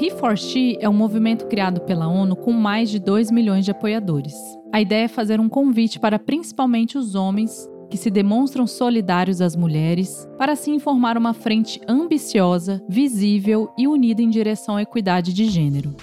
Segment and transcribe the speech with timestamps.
[0.00, 4.34] He4She é um movimento criado pela ONU com mais de 2 milhões de apoiadores.
[4.72, 9.54] A ideia é fazer um convite para principalmente os homens que se demonstram solidários às
[9.54, 15.44] mulheres, para assim formar uma frente ambiciosa, visível e unida em direção à equidade de
[15.44, 15.94] gênero.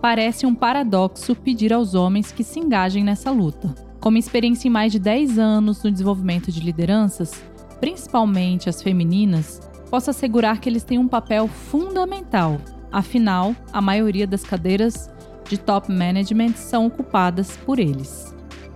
[0.00, 3.74] Parece um paradoxo pedir aos homens que se engajem nessa luta.
[4.00, 7.32] Com experiência em mais de 10 anos no desenvolvimento de lideranças,
[7.80, 9.60] principalmente as femininas,
[9.90, 12.58] posso assegurar que eles têm um papel fundamental.
[12.92, 15.10] Afinal, a maioria das cadeiras
[15.48, 18.34] de top management são ocupadas por eles.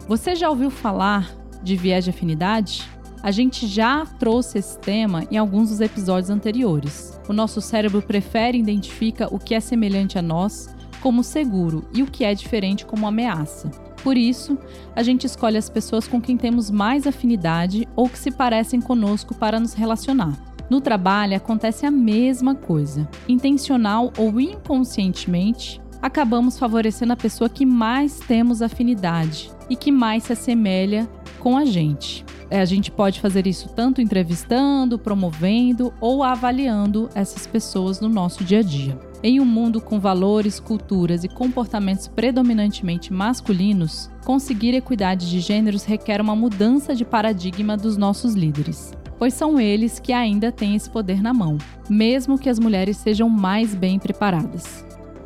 [0.09, 1.30] Você já ouviu falar
[1.62, 2.88] de viés de afinidade?
[3.22, 7.19] A gente já trouxe esse tema em alguns dos episódios anteriores.
[7.28, 10.69] O nosso cérebro prefere e identifica o que é semelhante a nós
[11.00, 13.70] como seguro e o que é diferente como ameaça.
[14.02, 14.58] Por isso,
[14.94, 19.34] a gente escolhe as pessoas com quem temos mais afinidade ou que se parecem conosco
[19.34, 20.53] para nos relacionar.
[20.68, 23.09] No trabalho acontece a mesma coisa.
[23.28, 30.33] Intencional ou inconscientemente, acabamos favorecendo a pessoa que mais temos afinidade e que mais se
[30.33, 31.08] assemelha
[31.39, 32.24] com a gente.
[32.50, 38.44] É, a gente pode fazer isso tanto entrevistando, promovendo ou avaliando essas pessoas no nosso
[38.44, 38.98] dia a dia.
[39.22, 46.20] Em um mundo com valores, culturas e comportamentos predominantemente masculinos, conseguir equidade de gêneros requer
[46.20, 48.92] uma mudança de paradigma dos nossos líderes
[49.25, 51.56] pois são eles que ainda têm esse poder na mão,
[51.89, 54.84] mesmo que as mulheres sejam mais bem preparadas.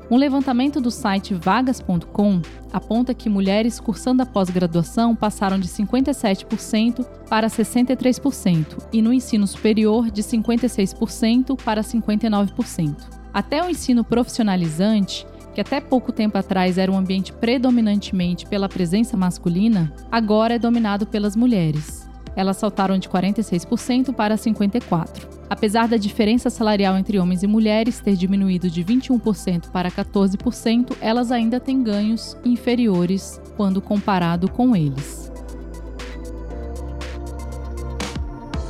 [0.09, 2.41] Um levantamento do site vagas.com
[2.73, 10.13] aponta que mulheres cursando a pós-graduação passaram de 57% para 63% e no ensino superior
[10.13, 12.95] de 56% para 59%.
[13.35, 19.17] Até o ensino profissionalizante, que até pouco tempo atrás era um ambiente predominantemente pela presença
[19.17, 22.08] masculina, agora é dominado pelas mulheres
[22.39, 25.27] elas saltaram de 46% para 54%.
[25.51, 31.33] Apesar da diferença salarial entre homens e mulheres ter diminuído de 21% para 14%, elas
[31.33, 35.33] ainda têm ganhos inferiores quando comparado com eles.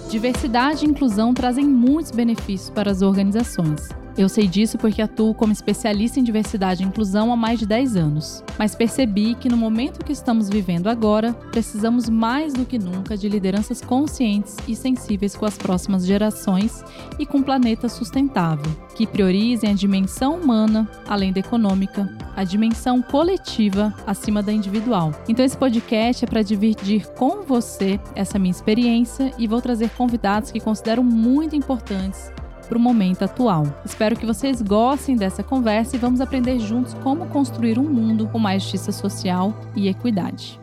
[0.09, 3.91] Diversidade e inclusão trazem muitos benefícios para as organizações.
[4.19, 7.95] Eu sei disso porque atuo como especialista em diversidade e inclusão há mais de 10
[7.95, 13.17] anos, mas percebi que no momento que estamos vivendo agora, precisamos mais do que nunca
[13.17, 16.83] de lideranças conscientes e sensíveis com as próximas gerações
[17.17, 23.01] e com um planeta sustentável, que priorizem a dimensão humana além da econômica, a dimensão
[23.01, 25.12] coletiva acima da individual.
[25.28, 30.51] Então esse podcast é para dividir com você essa minha experiência e vou trazer convidados
[30.51, 32.33] que considero muito importantes
[32.69, 33.65] para o momento atual.
[33.84, 38.39] Espero que vocês gostem dessa conversa e vamos aprender juntos como construir um mundo com
[38.39, 40.61] mais justiça social e equidade.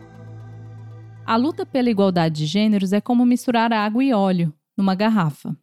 [1.26, 5.56] A luta pela igualdade de gêneros é como misturar água e óleo numa garrafa.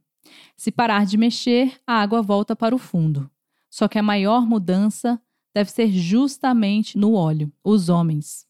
[0.57, 3.29] Se parar de mexer, a água volta para o fundo.
[3.69, 5.19] Só que a maior mudança
[5.55, 8.45] deve ser justamente no óleo, os homens.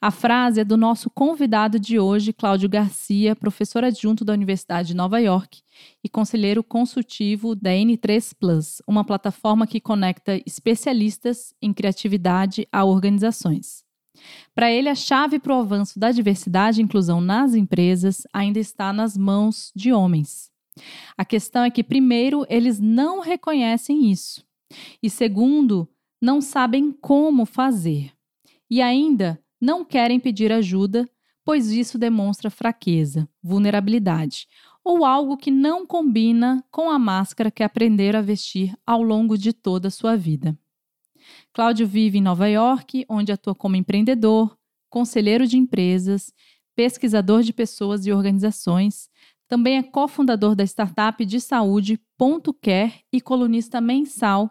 [0.00, 4.94] A frase é do nosso convidado de hoje, Cláudio Garcia, professor adjunto da Universidade de
[4.94, 5.61] Nova York
[6.04, 13.84] e conselheiro consultivo da N3 Plus, uma plataforma que conecta especialistas em criatividade a organizações.
[14.54, 18.92] Para ele, a chave para o avanço da diversidade e inclusão nas empresas ainda está
[18.92, 20.50] nas mãos de homens.
[21.16, 24.44] A questão é que, primeiro, eles não reconhecem isso,
[25.02, 25.88] e segundo,
[26.20, 28.12] não sabem como fazer.
[28.70, 31.08] E ainda não querem pedir ajuda,
[31.44, 34.46] pois isso demonstra fraqueza, vulnerabilidade
[34.84, 39.52] ou algo que não combina com a máscara que aprenderam a vestir ao longo de
[39.52, 40.58] toda a sua vida.
[41.52, 44.56] Cláudio vive em Nova York, onde atua como empreendedor,
[44.90, 46.32] conselheiro de empresas,
[46.74, 49.08] pesquisador de pessoas e organizações,
[49.48, 54.50] também é cofundador da startup de saúde Ponto Care e colunista mensal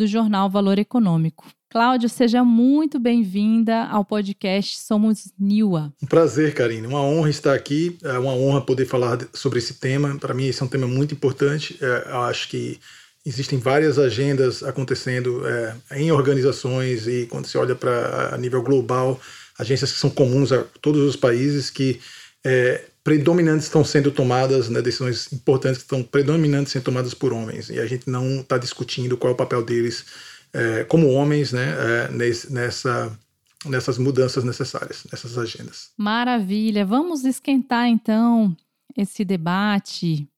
[0.00, 1.46] do jornal Valor Econômico.
[1.68, 5.92] Cláudio, seja muito bem-vinda ao podcast Somos Niwa.
[6.02, 6.86] Um prazer, Karine.
[6.86, 7.98] Uma honra estar aqui.
[8.02, 10.16] É uma honra poder falar sobre esse tema.
[10.18, 11.78] Para mim, esse é um tema muito importante.
[11.82, 12.80] É, eu acho que
[13.26, 19.20] existem várias agendas acontecendo é, em organizações e quando você olha para a nível global,
[19.58, 22.00] agências que são comuns a todos os países que
[22.44, 27.70] é, predominantes estão sendo tomadas, né, decisões importantes que estão predominantes sendo tomadas por homens
[27.70, 30.04] e a gente não está discutindo qual é o papel deles
[30.52, 32.08] é, como homens, né, é,
[32.50, 33.18] nessa,
[33.66, 35.90] nessas mudanças necessárias, nessas agendas.
[35.96, 36.84] Maravilha.
[36.84, 38.56] Vamos esquentar então
[38.96, 40.28] esse debate.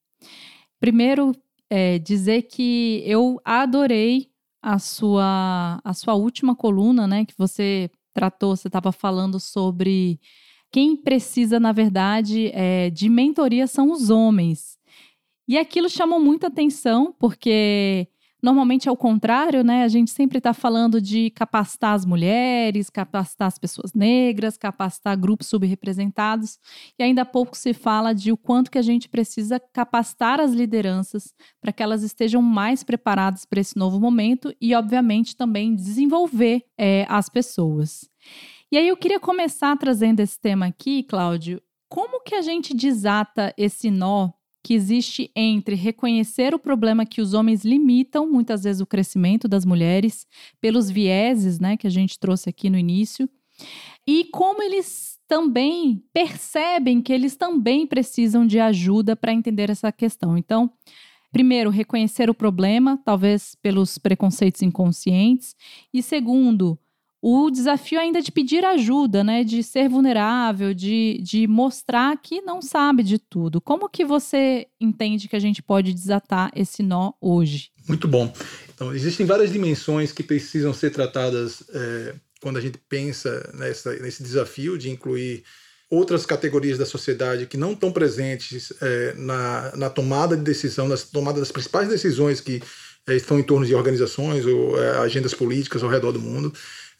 [0.78, 1.34] Primeiro,
[1.70, 4.28] é, dizer que eu adorei
[4.60, 10.20] a sua, a sua última coluna, né, que você tratou, você estava falando sobre
[10.72, 14.78] quem precisa, na verdade, é, de mentoria são os homens.
[15.46, 18.08] E aquilo chamou muita atenção, porque
[18.42, 19.84] Normalmente é o contrário, né?
[19.84, 25.46] A gente sempre está falando de capacitar as mulheres, capacitar as pessoas negras, capacitar grupos
[25.46, 26.58] subrepresentados,
[26.98, 30.52] e ainda há pouco se fala de o quanto que a gente precisa capacitar as
[30.52, 36.64] lideranças para que elas estejam mais preparadas para esse novo momento e, obviamente, também desenvolver
[36.76, 38.10] é, as pessoas.
[38.72, 41.60] E aí eu queria começar trazendo esse tema aqui, Cláudio.
[41.90, 44.30] Como que a gente desata esse nó
[44.64, 49.66] que existe entre reconhecer o problema que os homens limitam muitas vezes o crescimento das
[49.66, 50.26] mulheres
[50.58, 53.28] pelos vieses, né, que a gente trouxe aqui no início,
[54.06, 60.38] e como eles também percebem que eles também precisam de ajuda para entender essa questão.
[60.38, 60.72] Então,
[61.30, 65.54] primeiro, reconhecer o problema, talvez pelos preconceitos inconscientes,
[65.92, 66.78] e segundo,
[67.24, 69.44] o desafio ainda de pedir ajuda, né?
[69.44, 73.60] De ser vulnerável, de, de mostrar que não sabe de tudo.
[73.60, 77.70] Como que você entende que a gente pode desatar esse nó hoje?
[77.86, 78.32] Muito bom.
[78.74, 84.20] Então, existem várias dimensões que precisam ser tratadas é, quando a gente pensa nessa, nesse
[84.20, 85.44] desafio de incluir
[85.88, 90.96] outras categorias da sociedade que não estão presentes é, na, na tomada de decisão, na
[90.96, 92.60] tomada das principais decisões que
[93.06, 96.52] é, estão em torno de organizações ou agendas políticas ao redor do mundo.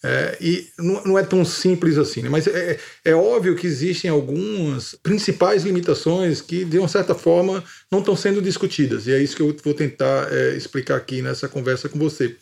[0.04, 2.28] É, e não, não, é tão simples assim, né?
[2.28, 8.00] mas é, é, óbvio que existem algumas principais limitações que, de uma certa forma, não
[8.00, 11.88] estão sendo discutidas, e é isso que eu vou tentar é, explicar aqui nessa conversa
[11.88, 12.37] com você.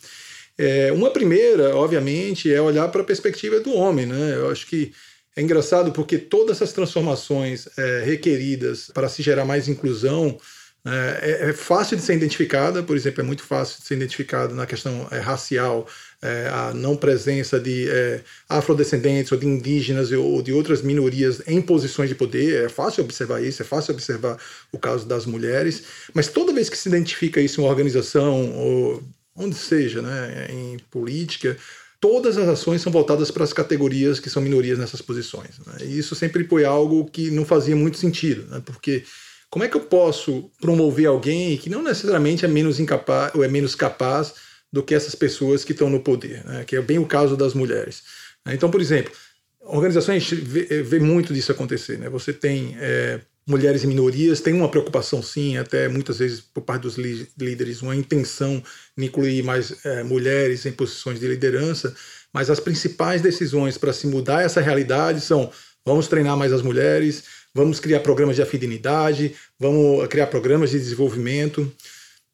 [0.57, 4.05] É, uma primeira, obviamente, é olhar para a perspectiva do homem.
[4.05, 4.35] Né?
[4.35, 4.91] Eu acho que
[5.35, 10.37] é engraçado porque todas essas transformações é, requeridas para se gerar mais inclusão
[10.85, 14.65] é, é, fácil de ser identificada, por exemplo, é muito fácil de ser identificada na
[14.65, 15.87] questão racial
[16.21, 21.61] é, a não presença de é, afrodescendentes ou de indígenas ou de outras minorias em
[21.61, 22.65] posições de poder.
[22.65, 24.37] É fácil observar isso, é fácil observar
[24.71, 25.83] o caso das mulheres,
[26.13, 29.03] mas toda vez que se identifica isso em uma organização ou
[29.35, 31.57] onde seja, né, em política,
[31.99, 35.59] todas as ações são voltadas para as categorias que são minorias nessas posições.
[35.65, 35.85] Né?
[35.85, 38.61] E isso sempre foi algo que não fazia muito sentido, né?
[38.65, 39.03] porque
[39.49, 43.47] como é que eu posso promover alguém que não necessariamente é menos incapaz ou é
[43.47, 44.33] menos capaz
[44.71, 46.63] do que essas pessoas que estão no poder, né?
[46.63, 48.03] que é bem o caso das mulheres.
[48.47, 49.11] Então, por exemplo,
[49.59, 51.97] organizações vê, vê muito disso acontecer.
[51.97, 52.09] Né?
[52.09, 56.83] Você tem é, mulheres e minorias, tem uma preocupação sim, até muitas vezes por parte
[56.83, 58.63] dos líderes, uma intenção
[58.97, 61.93] de incluir mais é, mulheres em posições de liderança,
[62.33, 65.51] mas as principais decisões para se mudar essa realidade são
[65.85, 67.23] vamos treinar mais as mulheres,
[67.53, 71.71] vamos criar programas de afinidade, vamos criar programas de desenvolvimento.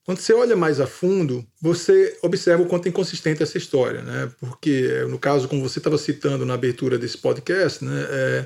[0.07, 4.31] Quando você olha mais a fundo, você observa o quanto é inconsistente essa história, né?
[4.39, 8.07] Porque, no caso, como você estava citando na abertura desse podcast, né?
[8.09, 8.45] É,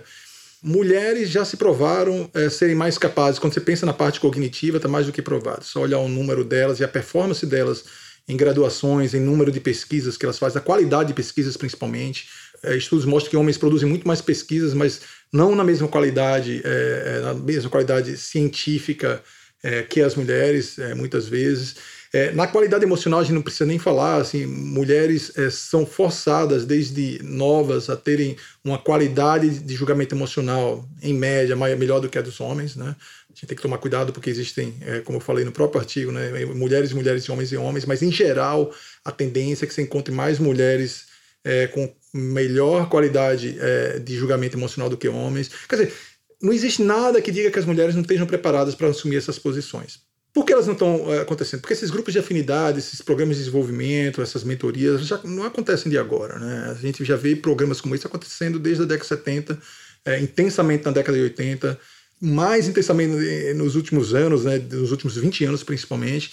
[0.64, 3.38] mulheres já se provaram é, serem mais capazes.
[3.38, 5.64] Quando você pensa na parte cognitiva, está mais do que provado.
[5.64, 7.84] Só olhar o número delas e a performance delas
[8.28, 12.28] em graduações, em número de pesquisas que elas fazem, a qualidade de pesquisas principalmente.
[12.64, 17.18] É, estudos mostram que homens produzem muito mais pesquisas, mas não na mesma qualidade, é,
[17.18, 19.22] é na mesma qualidade científica
[19.64, 21.76] é, que as mulheres, é, muitas vezes.
[22.14, 26.66] É, na qualidade emocional, a gente não precisa nem falar, assim, mulheres é, são forçadas
[26.66, 28.36] desde novas a terem
[28.66, 32.96] uma qualidade de julgamento emocional, em média, melhor do que a dos homens, né?
[33.30, 36.12] A gente tem que tomar cuidado porque existem, é, como eu falei no próprio artigo,
[36.12, 38.74] né, mulheres, mulheres, homens e homens, mas em geral
[39.06, 41.06] a tendência é que você encontre mais mulheres
[41.46, 43.58] é, com melhor qualidade
[44.04, 45.50] de julgamento emocional do que homens.
[45.70, 45.94] Quer dizer,
[46.42, 50.00] não existe nada que diga que as mulheres não estejam preparadas para assumir essas posições.
[50.34, 51.60] Por que elas não estão é, acontecendo?
[51.60, 55.98] Porque esses grupos de afinidade, esses programas de desenvolvimento, essas mentorias, já não acontecem de
[55.98, 56.40] agora.
[56.40, 56.72] Né?
[56.72, 59.60] A gente já vê programas como esse acontecendo desde a década de 70,
[60.06, 61.78] é, intensamente na década de 80,
[62.22, 66.32] mais intensamente nos últimos anos, né, nos últimos 20 anos principalmente.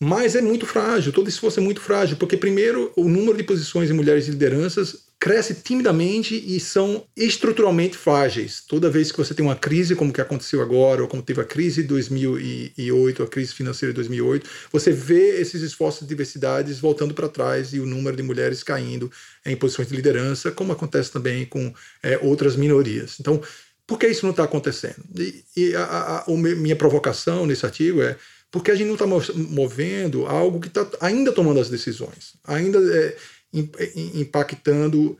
[0.00, 3.90] Mas é muito frágil, todo esforço é muito frágil, porque, primeiro, o número de posições
[3.90, 8.62] em mulheres de lideranças cresce timidamente e são estruturalmente frágeis.
[8.66, 11.44] Toda vez que você tem uma crise, como que aconteceu agora, ou como teve a
[11.44, 17.14] crise de 2008, a crise financeira de 2008, você vê esses esforços de diversidade voltando
[17.14, 19.10] para trás e o número de mulheres caindo
[19.44, 23.16] em posições de liderança, como acontece também com é, outras minorias.
[23.18, 23.42] Então,
[23.88, 25.02] por que isso não está acontecendo?
[25.16, 28.16] E, e a, a, a, minha provocação nesse artigo é
[28.50, 33.16] porque a gente não está movendo algo que está ainda tomando as decisões, ainda é,
[33.52, 35.16] impactando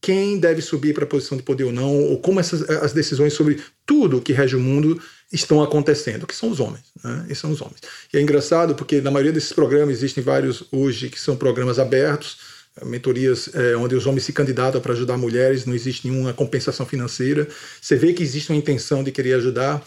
[0.00, 3.32] quem deve subir para a posição de poder ou não, ou como essas, as decisões
[3.32, 5.00] sobre tudo que rege o mundo
[5.32, 6.84] estão acontecendo, que são os homens.
[7.02, 7.26] Né?
[7.28, 7.80] E são os homens.
[8.12, 12.38] E é engraçado porque na maioria desses programas existem vários hoje que são programas abertos,
[12.84, 17.48] mentorias é, onde os homens se candidatam para ajudar mulheres, não existe nenhuma compensação financeira.
[17.80, 19.84] Você vê que existe uma intenção de querer ajudar,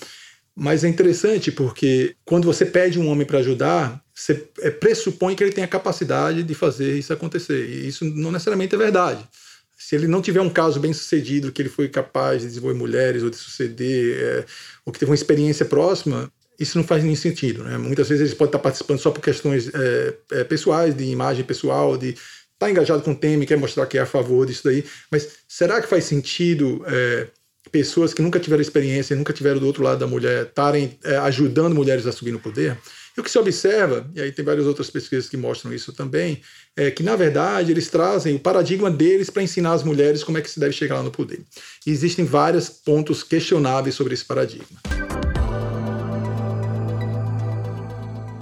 [0.64, 5.44] Mas é interessante porque quando você pede um homem para ajudar, você é, pressupõe que
[5.44, 7.68] ele tem a capacidade de fazer isso acontecer.
[7.68, 9.28] E isso não necessariamente é verdade.
[9.76, 13.24] Se ele não tiver um caso bem sucedido, que ele foi capaz de desenvolver mulheres
[13.24, 14.46] ou de suceder, é,
[14.86, 17.64] ou que teve uma experiência próxima, isso não faz nenhum sentido.
[17.64, 17.80] Né?
[17.80, 21.98] Muitas vezes ele pode estar participando só por questões é, é, pessoais, de imagem pessoal,
[21.98, 22.20] de estar
[22.60, 24.86] tá engajado com o tema e quer mostrar que é a favor disso daí.
[25.10, 27.30] Mas será que faz sentido é,
[27.70, 31.76] pessoas que nunca tiveram experiência, nunca tiveram do outro lado da mulher, estarem é, ajudando
[31.76, 32.78] mulheres a subir no poder?
[33.16, 36.42] E o que se observa, e aí tem várias outras pesquisas que mostram isso também,
[36.78, 40.42] é que, na verdade, eles trazem o paradigma deles para ensinar as mulheres como é
[40.42, 41.44] que se deve chegar lá no poder.
[41.86, 44.80] E existem vários pontos questionáveis sobre esse paradigma.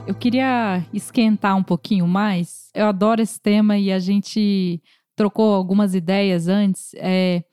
[0.05, 2.69] Eu queria esquentar um pouquinho mais.
[2.73, 4.81] Eu adoro esse tema e a gente
[5.15, 6.91] trocou algumas ideias antes.
[6.95, 7.43] É,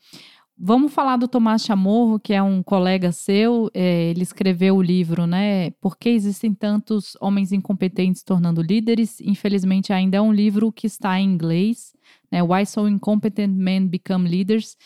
[0.58, 3.70] Vamos falar do Tomás Chamorro, que é um colega seu.
[3.74, 5.70] É, ele escreveu o livro, né?
[5.72, 9.20] Por que existem tantos homens incompetentes tornando líderes?
[9.20, 11.92] Infelizmente, ainda é um livro que está em inglês,
[12.32, 12.42] né?
[12.42, 14.78] Why So Incompetent Men Become Leaders.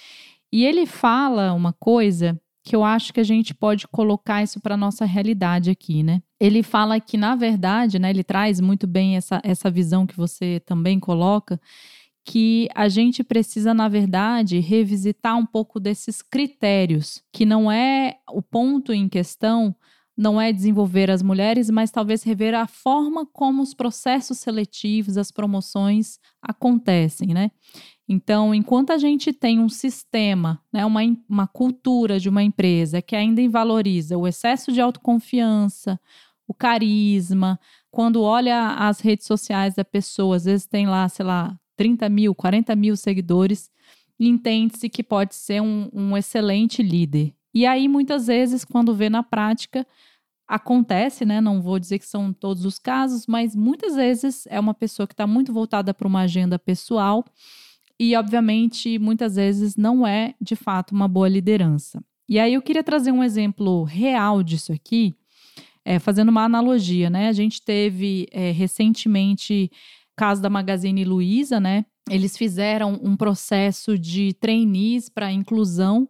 [0.52, 4.76] E ele fala uma coisa que eu acho que a gente pode colocar isso para
[4.76, 6.20] nossa realidade aqui, né?
[6.38, 10.60] Ele fala que, na verdade, né, ele traz muito bem essa, essa visão que você
[10.66, 11.60] também coloca,
[12.24, 18.42] que a gente precisa, na verdade, revisitar um pouco desses critérios, que não é o
[18.42, 19.74] ponto em questão,
[20.16, 25.30] não é desenvolver as mulheres, mas talvez rever a forma como os processos seletivos, as
[25.30, 27.50] promoções acontecem, né?
[28.06, 33.16] Então, enquanto a gente tem um sistema, né, uma, uma cultura de uma empresa que
[33.16, 35.98] ainda valoriza o excesso de autoconfiança,
[36.46, 37.58] o carisma,
[37.90, 42.34] quando olha as redes sociais da pessoa, às vezes tem lá, sei lá, 30 mil,
[42.34, 43.70] 40 mil seguidores,
[44.18, 47.32] entende-se que pode ser um, um excelente líder.
[47.54, 49.86] E aí, muitas vezes, quando vê na prática,
[50.46, 51.40] acontece, né?
[51.40, 55.14] Não vou dizer que são todos os casos, mas muitas vezes é uma pessoa que
[55.14, 57.24] está muito voltada para uma agenda pessoal
[57.98, 62.04] e, obviamente, muitas vezes não é de fato uma boa liderança.
[62.28, 65.16] E aí eu queria trazer um exemplo real disso aqui,
[65.82, 67.28] é, fazendo uma analogia, né?
[67.28, 69.70] A gente teve é, recentemente
[70.20, 71.86] caso da Magazine Luiza, né?
[72.06, 76.06] Eles fizeram um processo de trainees para inclusão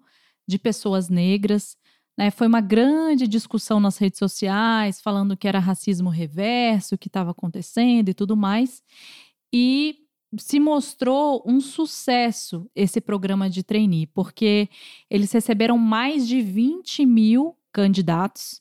[0.48, 1.76] de pessoas negras.
[2.18, 2.28] Né?
[2.32, 8.08] Foi uma grande discussão nas redes sociais, falando que era racismo reverso, que estava acontecendo
[8.08, 8.82] e tudo mais.
[9.52, 9.98] E
[10.36, 14.68] se mostrou um sucesso esse programa de trainee, porque
[15.08, 18.60] eles receberam mais de 20 mil candidatos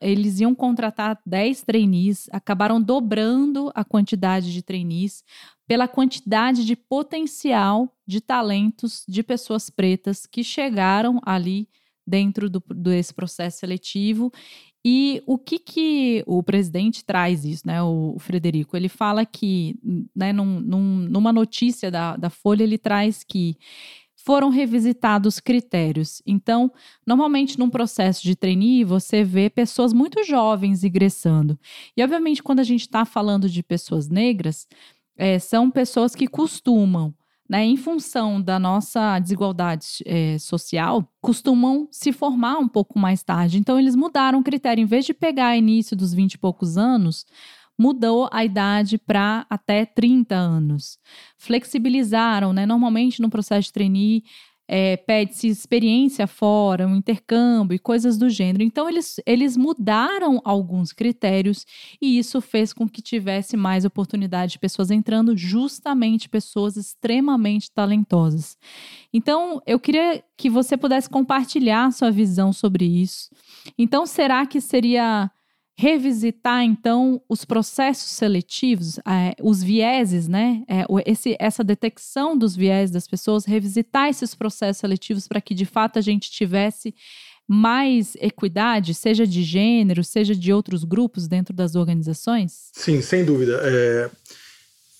[0.00, 5.22] eles iam contratar 10 trainees, acabaram dobrando a quantidade de trainees
[5.66, 11.68] pela quantidade de potencial de talentos de pessoas pretas que chegaram ali
[12.06, 14.32] dentro do, desse processo seletivo.
[14.84, 18.76] E o que, que o presidente traz isso, né, o, o Frederico?
[18.76, 19.78] Ele fala que,
[20.16, 23.56] né, num, num, numa notícia da, da Folha, ele traz que
[24.24, 26.22] foram revisitados critérios.
[26.26, 26.70] Então,
[27.06, 31.58] normalmente num processo de trainee, você vê pessoas muito jovens ingressando.
[31.96, 34.66] E, obviamente, quando a gente está falando de pessoas negras,
[35.16, 37.14] é, são pessoas que costumam,
[37.48, 43.58] né, em função da nossa desigualdade é, social, costumam se formar um pouco mais tarde.
[43.58, 44.82] Então, eles mudaram o critério.
[44.82, 47.26] Em vez de pegar início dos 20 e poucos anos,
[47.80, 50.98] mudou a idade para até 30 anos.
[51.38, 52.66] Flexibilizaram, né?
[52.66, 54.22] Normalmente no processo de trainee
[54.68, 58.62] é, pede-se experiência fora, um intercâmbio e coisas do gênero.
[58.62, 61.64] Então, eles, eles mudaram alguns critérios
[62.00, 68.58] e isso fez com que tivesse mais oportunidade de pessoas entrando, justamente pessoas extremamente talentosas.
[69.10, 73.30] Então, eu queria que você pudesse compartilhar sua visão sobre isso.
[73.78, 75.30] Então, será que seria
[75.80, 80.62] revisitar então os processos seletivos, é, os vieses, né?
[80.68, 85.64] É, esse, essa detecção dos vieses das pessoas, revisitar esses processos seletivos para que de
[85.64, 86.94] fato a gente tivesse
[87.48, 92.68] mais equidade, seja de gênero, seja de outros grupos dentro das organizações?
[92.74, 93.58] Sim, sem dúvida.
[93.64, 94.10] É,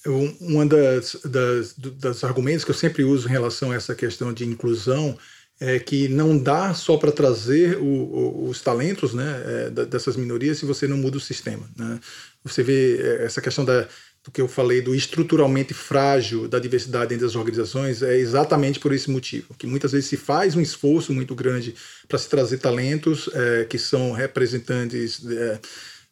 [0.09, 4.47] um das, das, dos argumentos que eu sempre uso em relação a essa questão de
[4.47, 5.15] inclusão
[5.61, 10.59] é, que não dá só para trazer o, o, os talentos né, é, dessas minorias
[10.59, 11.69] se você não muda o sistema.
[11.77, 12.01] Né?
[12.43, 13.87] Você vê é, essa questão da,
[14.25, 18.93] do que eu falei do estruturalmente frágil da diversidade entre as organizações é exatamente por
[18.93, 21.75] esse motivo, que muitas vezes se faz um esforço muito grande
[22.09, 25.61] para se trazer talentos é, que são representantes é,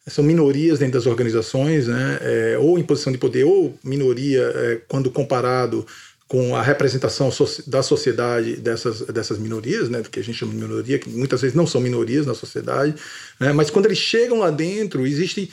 [0.09, 4.81] são minorias dentro das organizações, né, é, ou em posição de poder, ou minoria é,
[4.87, 5.85] quando comparado
[6.29, 7.31] com a representação
[7.65, 11.55] da sociedade dessas, dessas minorias, né, que a gente chama de minoria, que muitas vezes
[11.55, 12.93] não são minorias na sociedade,
[13.39, 15.51] né, mas quando eles chegam lá dentro, existe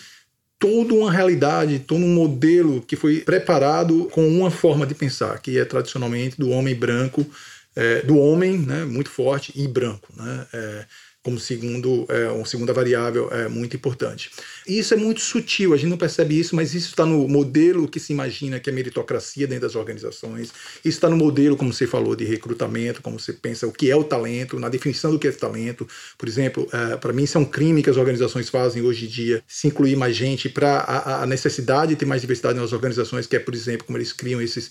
[0.59, 5.59] toda uma realidade, todo um modelo que foi preparado com uma forma de pensar, que
[5.59, 7.26] é tradicionalmente do homem branco,
[7.75, 10.12] é, do homem né, muito forte e branco.
[10.14, 10.85] Né, é,
[11.26, 14.30] como segundo, é, uma segunda variável é muito importante.
[14.64, 17.88] E isso é muito sutil, a gente não percebe isso, mas isso está no modelo
[17.88, 20.52] que se imagina que é meritocracia dentro das organizações,
[20.85, 23.97] isso está no modelo, como você falou, de recrutamento, como você pensa o que é
[23.97, 25.85] o talento, na definição do que é talento.
[26.16, 29.09] Por exemplo, é, para mim isso é um crime que as organizações fazem hoje em
[29.09, 33.26] dia, se incluir mais gente para a, a necessidade de ter mais diversidade nas organizações,
[33.26, 34.71] que é, por exemplo, como eles criam esses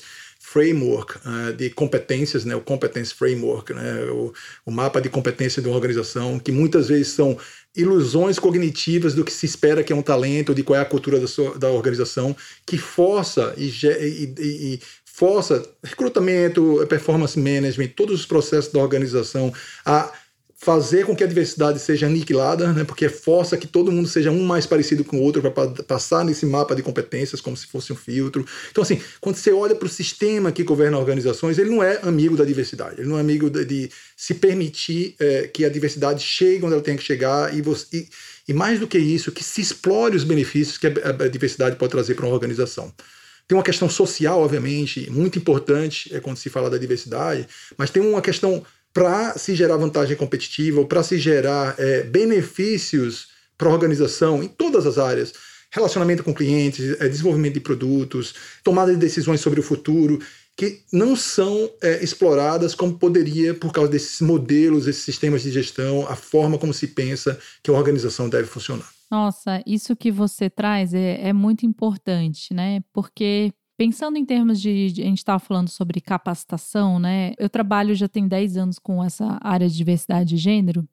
[0.55, 4.33] framework uh, de competências, né, o competence framework, né, o,
[4.65, 7.37] o, mapa de competência de uma organização, que muitas vezes são
[7.75, 11.19] ilusões cognitivas do que se espera que é um talento, de qual é a cultura
[11.19, 12.33] da, sua, da organização,
[12.65, 19.53] que força e, e, e, força recrutamento, performance management, todos os processos da organização
[19.85, 20.09] a
[20.65, 24.43] fazer com que a diversidade seja aniquilada, né, porque força que todo mundo seja um
[24.43, 27.95] mais parecido com o outro para passar nesse mapa de competências como se fosse um
[27.95, 28.43] filtro.
[28.71, 32.35] Então, assim, quando você olha para o sistema que governa organizações, ele não é amigo
[32.35, 36.65] da diversidade, ele não é amigo de, de se permitir é, que a diversidade chegue
[36.65, 38.09] onde ela tem que chegar e, você, e,
[38.47, 40.91] e, mais do que isso, que se explore os benefícios que a,
[41.25, 42.91] a diversidade pode trazer para uma organização.
[43.47, 48.01] Tem uma questão social, obviamente, muito importante é, quando se fala da diversidade, mas tem
[48.01, 48.65] uma questão
[48.95, 54.47] para se gerar vantagem competitiva ou para se gerar é, benefícios para a organização em
[54.47, 55.33] todas as áreas.
[55.69, 58.33] Relacionamento com clientes, é, desenvolvimento de produtos,
[58.63, 60.19] tomada de decisões sobre o futuro,
[60.55, 66.07] que não são é, exploradas como poderia por causa desses modelos, esses sistemas de gestão,
[66.07, 68.89] a forma como se pensa que uma organização deve funcionar.
[69.11, 72.79] Nossa, isso que você traz é, é muito importante, né?
[72.93, 77.33] Porque Pensando em termos de, de a gente estava falando sobre capacitação, né?
[77.37, 80.87] Eu trabalho já tem 10 anos com essa área de diversidade de gênero.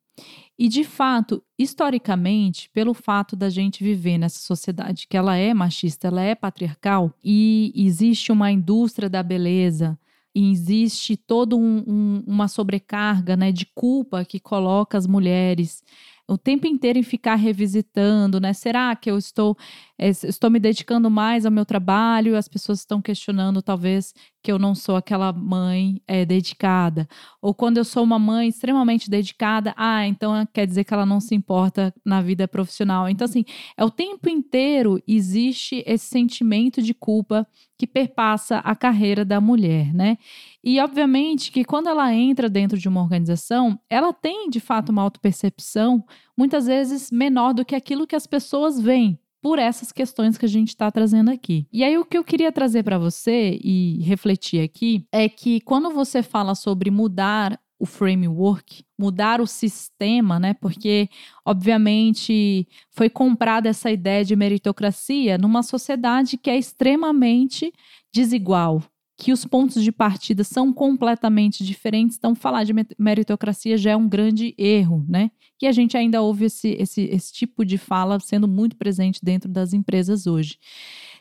[0.58, 6.08] E de fato, historicamente, pelo fato da gente viver nessa sociedade que ela é machista,
[6.08, 9.98] ela é patriarcal e existe uma indústria da beleza,
[10.34, 15.82] e existe toda um, um, uma sobrecarga né, de culpa que coloca as mulheres
[16.28, 18.52] o tempo inteiro em ficar revisitando, né?
[18.52, 19.56] Será que eu estou,
[19.98, 22.36] é, estou me dedicando mais ao meu trabalho?
[22.36, 27.08] As pessoas estão questionando, talvez, que eu não sou aquela mãe é, dedicada.
[27.40, 31.20] Ou quando eu sou uma mãe extremamente dedicada, ah, então quer dizer que ela não
[31.20, 33.08] se importa na vida profissional.
[33.08, 33.44] Então, assim,
[33.76, 37.46] é o tempo inteiro existe esse sentimento de culpa
[37.78, 40.18] que perpassa a carreira da mulher, né?
[40.62, 45.02] E, obviamente, que quando ela entra dentro de uma organização, ela tem, de fato, uma
[45.02, 46.04] autopercepção
[46.36, 50.48] muitas vezes menor do que aquilo que as pessoas veem por essas questões que a
[50.48, 51.66] gente está trazendo aqui.
[51.72, 55.90] E aí o que eu queria trazer para você e refletir aqui é que quando
[55.90, 60.54] você fala sobre mudar o framework, mudar o sistema, né?
[60.54, 61.08] Porque,
[61.44, 67.72] obviamente, foi comprada essa ideia de meritocracia numa sociedade que é extremamente
[68.14, 68.80] desigual,
[69.22, 74.08] que os pontos de partida são completamente diferentes, então falar de meritocracia já é um
[74.08, 75.30] grande erro, né?
[75.62, 79.48] E a gente ainda ouve esse, esse, esse tipo de fala sendo muito presente dentro
[79.48, 80.58] das empresas hoje.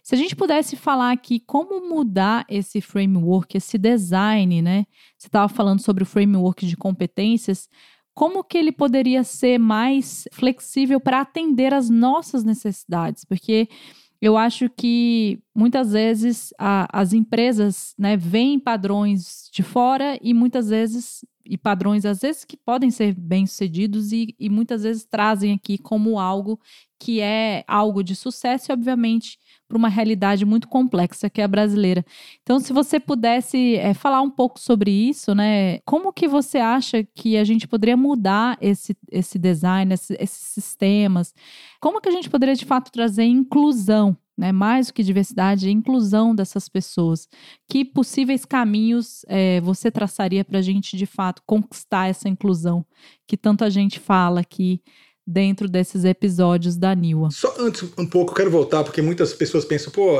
[0.01, 4.87] Se a gente pudesse falar aqui como mudar esse framework, esse design, né?
[5.15, 7.69] Você estava falando sobre o framework de competências,
[8.15, 13.23] como que ele poderia ser mais flexível para atender às nossas necessidades?
[13.23, 13.69] Porque
[14.21, 20.69] eu acho que muitas vezes a, as empresas né, veem padrões de fora e muitas
[20.69, 25.77] vezes, e padrões às vezes que podem ser bem-sucedidos e, e muitas vezes trazem aqui
[25.77, 26.60] como algo
[26.99, 29.39] que é algo de sucesso e, obviamente,
[29.71, 32.05] para uma realidade muito complexa que é a brasileira.
[32.43, 35.79] Então, se você pudesse é, falar um pouco sobre isso, né?
[35.86, 41.34] Como que você acha que a gente poderia mudar esse, esse design, esse, esses sistemas?
[41.79, 46.34] Como que a gente poderia, de fato, trazer inclusão né, mais do que diversidade, inclusão
[46.34, 47.29] dessas pessoas.
[47.69, 52.86] Que possíveis caminhos é, você traçaria para a gente, de fato, conquistar essa inclusão
[53.27, 54.81] que tanta gente fala aqui
[55.31, 57.29] dentro desses episódios da NIWA.
[57.31, 60.19] Só antes um pouco, quero voltar, porque muitas pessoas pensam, pô,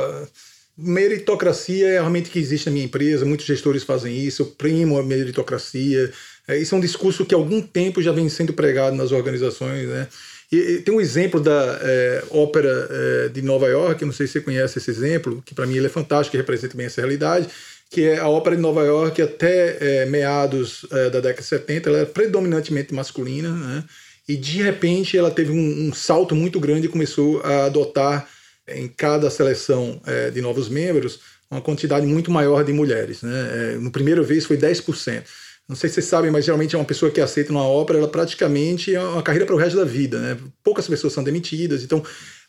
[0.78, 5.04] meritocracia é realmente que existe na minha empresa, muitos gestores fazem isso, eu primo a
[5.04, 6.12] meritocracia.
[6.48, 9.88] É, isso é um discurso que há algum tempo já vem sendo pregado nas organizações,
[9.88, 10.08] né?
[10.52, 14.34] E, e tem um exemplo da é, ópera é, de Nova York, não sei se
[14.34, 17.48] você conhece esse exemplo, que para mim ele é fantástico, representa bem essa realidade,
[17.90, 21.90] que é a ópera de Nova York até é, meados é, da década de 70,
[21.90, 23.84] ela era predominantemente masculina, né?
[24.28, 28.28] E de repente ela teve um, um salto muito grande e começou a adotar
[28.68, 33.22] em cada seleção é, de novos membros, uma quantidade muito maior de mulheres.
[33.22, 33.74] Né?
[33.74, 35.24] É, no primeiro vez foi 10%.
[35.68, 38.08] Não sei se vocês sabem, mas geralmente é uma pessoa que aceita uma ópera, ela
[38.08, 40.20] praticamente é uma carreira para o resto da vida.
[40.20, 40.38] Né?
[40.64, 42.04] Poucas pessoas são demitidas, então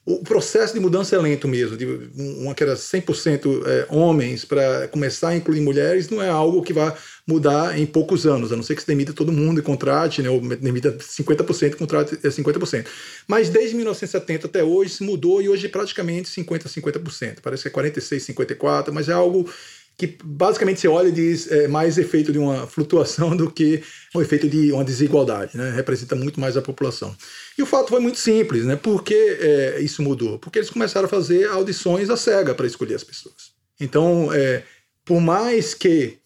[0.05, 1.87] o processo de mudança é lento mesmo, de
[2.17, 6.73] uma que era 100% é, homens para começar a incluir mulheres não é algo que
[6.73, 6.93] vai
[7.25, 10.29] mudar em poucos anos, a não ser que se demita todo mundo e contrate, né,
[10.29, 12.81] ou demita 50% contrate 50%.
[12.81, 12.85] É
[13.29, 17.39] Mas desde 1970 até hoje se mudou e hoje é praticamente 50 50%.
[17.41, 19.49] Parece que é 46 54, mas é algo
[19.97, 23.83] que basicamente você olha e diz é mais efeito de uma flutuação do que
[24.15, 25.71] o efeito de uma desigualdade, né?
[25.71, 27.15] representa muito mais a população.
[27.57, 28.77] E o fato foi muito simples, né?
[28.77, 30.39] Por que é, isso mudou?
[30.39, 33.53] Porque eles começaram a fazer audições à cega para escolher as pessoas.
[33.79, 34.63] Então, é,
[35.05, 36.19] por mais que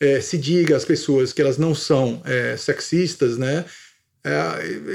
[0.00, 2.22] é, se diga às pessoas que elas não são
[2.58, 3.64] sexistas, né?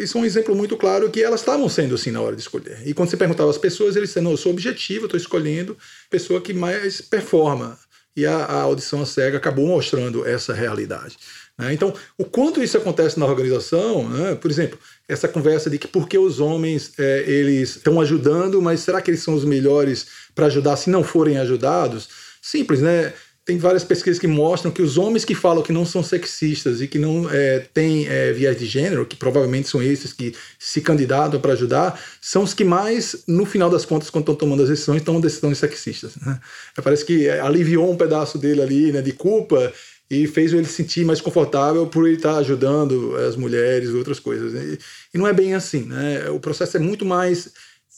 [0.02, 2.82] Isso é um exemplo muito claro que elas estavam sendo assim na hora de escolher.
[2.86, 6.10] E quando você perguntava às pessoas, eles disseram: não, eu sou objetivo, estou escolhendo a
[6.10, 7.78] pessoa que mais performa.
[8.15, 11.15] E a, a audição à cega acabou mostrando essa realidade.
[11.60, 11.74] Né?
[11.74, 14.34] Então, o quanto isso acontece na organização, né?
[14.36, 18.80] por exemplo, essa conversa de que por que os homens é, eles estão ajudando, mas
[18.80, 22.08] será que eles são os melhores para ajudar se não forem ajudados?
[22.41, 23.13] Simples, né?
[23.43, 26.88] Tem várias pesquisas que mostram que os homens que falam que não são sexistas e
[26.88, 31.41] que não é, têm é, viés de gênero, que provavelmente são esses que se candidatam
[31.41, 35.02] para ajudar, são os que mais, no final das contas, quando estão tomando as decisões,
[35.02, 36.15] tomam decisões sexistas.
[36.17, 36.39] Né?
[36.84, 39.74] Parece que aliviou um pedaço dele ali né, de culpa
[40.10, 44.19] e fez ele se sentir mais confortável por ele estar ajudando as mulheres e outras
[44.19, 44.54] coisas.
[44.54, 44.80] E,
[45.13, 46.30] e não é bem assim, né?
[46.30, 47.52] O processo é muito mais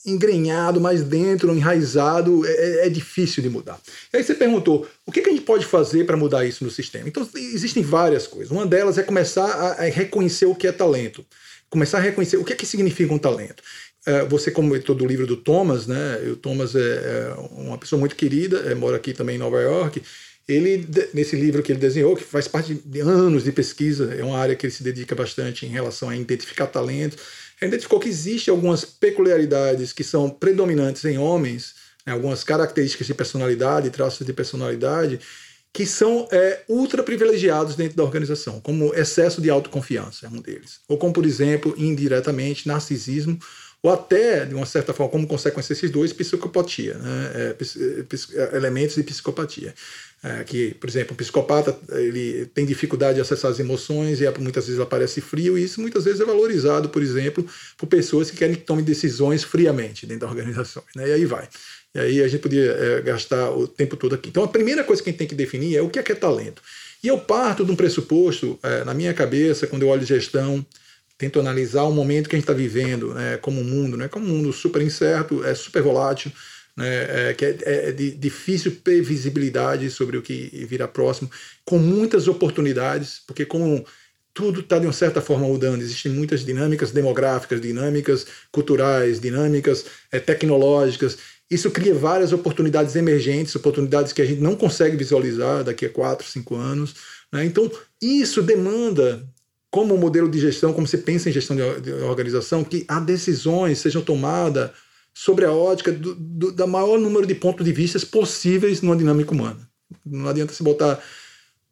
[0.05, 3.79] engrenhado, mais dentro, enraizado, é, é, é, difícil de mudar.
[4.11, 6.71] E aí você perguntou, o que, que a gente pode fazer para mudar isso no
[6.71, 7.07] sistema?
[7.07, 8.51] Então, existem várias coisas.
[8.51, 11.23] Uma delas é começar a, a reconhecer o que é talento.
[11.69, 13.61] Começar a reconhecer o que, é que significa um talento.
[14.05, 16.17] É, você comentou do livro do Thomas, né?
[16.31, 20.01] O Thomas é, é uma pessoa muito querida, mora aqui também em Nova York,
[20.51, 24.37] ele, nesse livro que ele desenhou, que faz parte de anos de pesquisa, é uma
[24.37, 27.17] área que ele se dedica bastante em relação a identificar talentos,
[27.61, 33.13] ele identificou que existem algumas peculiaridades que são predominantes em homens, né, algumas características de
[33.13, 35.19] personalidade, traços de personalidade,
[35.73, 40.81] que são é, ultra privilegiados dentro da organização, como excesso de autoconfiança é um deles.
[40.87, 43.39] Ou como, por exemplo, indiretamente, narcisismo,
[43.83, 47.31] ou até, de uma certa forma, como consequência desses dois, psicopatia, né?
[47.35, 47.55] é,
[48.35, 49.73] é, elementos de psicopatia.
[50.23, 54.67] É, que, por exemplo, um psicopata ele tem dificuldade de acessar as emoções e muitas
[54.67, 57.43] vezes aparece frio, e isso muitas vezes é valorizado, por exemplo,
[57.75, 60.83] por pessoas que querem que tomem decisões friamente dentro da organização.
[60.95, 61.07] Né?
[61.07, 61.49] E aí vai.
[61.95, 64.29] E aí a gente podia é, gastar o tempo todo aqui.
[64.29, 66.11] Então a primeira coisa que a gente tem que definir é o que é, que
[66.11, 66.61] é talento.
[67.03, 70.63] E eu parto de um pressuposto, é, na minha cabeça, quando eu olho gestão,
[71.17, 74.25] tento analisar o momento que a gente está vivendo né, como um mundo, né, como
[74.25, 76.31] um mundo super incerto, é super volátil,
[76.75, 81.29] né, é, que é, é, de difícil previsibilidade sobre o que virá próximo,
[81.65, 83.85] com muitas oportunidades, porque como
[84.33, 90.19] tudo está de uma certa forma mudando, existem muitas dinâmicas demográficas, dinâmicas culturais, dinâmicas é,
[90.19, 91.17] tecnológicas,
[91.51, 96.25] isso cria várias oportunidades emergentes, oportunidades que a gente não consegue visualizar daqui a quatro,
[96.25, 96.95] cinco anos.
[97.29, 97.43] Né?
[97.43, 97.69] Então,
[98.01, 99.27] isso demanda,
[99.69, 104.01] como modelo de gestão, como você pensa em gestão de organização, que as decisões sejam
[104.01, 104.71] tomadas
[105.13, 109.31] sobre a ótica do, do, da maior número de pontos de vista possíveis numa dinâmica
[109.31, 109.59] humana.
[110.05, 111.01] Não adianta se botar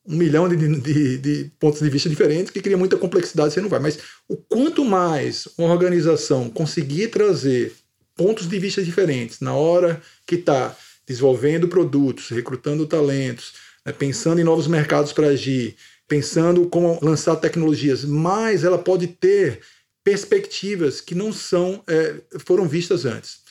[0.06, 3.69] um milhão de, de, de, pontos de vista diferentes, que cria muita complexidade, você não
[3.69, 3.80] vai.
[3.80, 7.73] Mas o quanto mais uma organização conseguir trazer
[8.15, 10.75] pontos de vista diferentes na hora que está
[11.08, 13.54] desenvolvendo produtos, recrutando talentos,
[13.86, 15.75] né, pensando em novos mercados para agir,
[16.08, 19.62] pensando como lançar tecnologias, mais ela pode ter
[20.10, 23.41] perspectivas que não são é, foram vistas antes.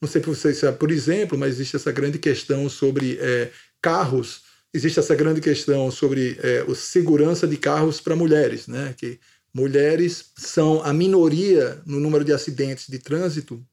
[0.00, 4.42] Não sei se você sabe, por exemplo, mas existe essa grande questão sobre é, carros,
[4.74, 8.96] existe essa grande questão sobre é, a segurança de carros para mulheres, né?
[8.98, 9.20] Que
[9.54, 13.64] mulheres são a minoria no número de acidentes de trânsito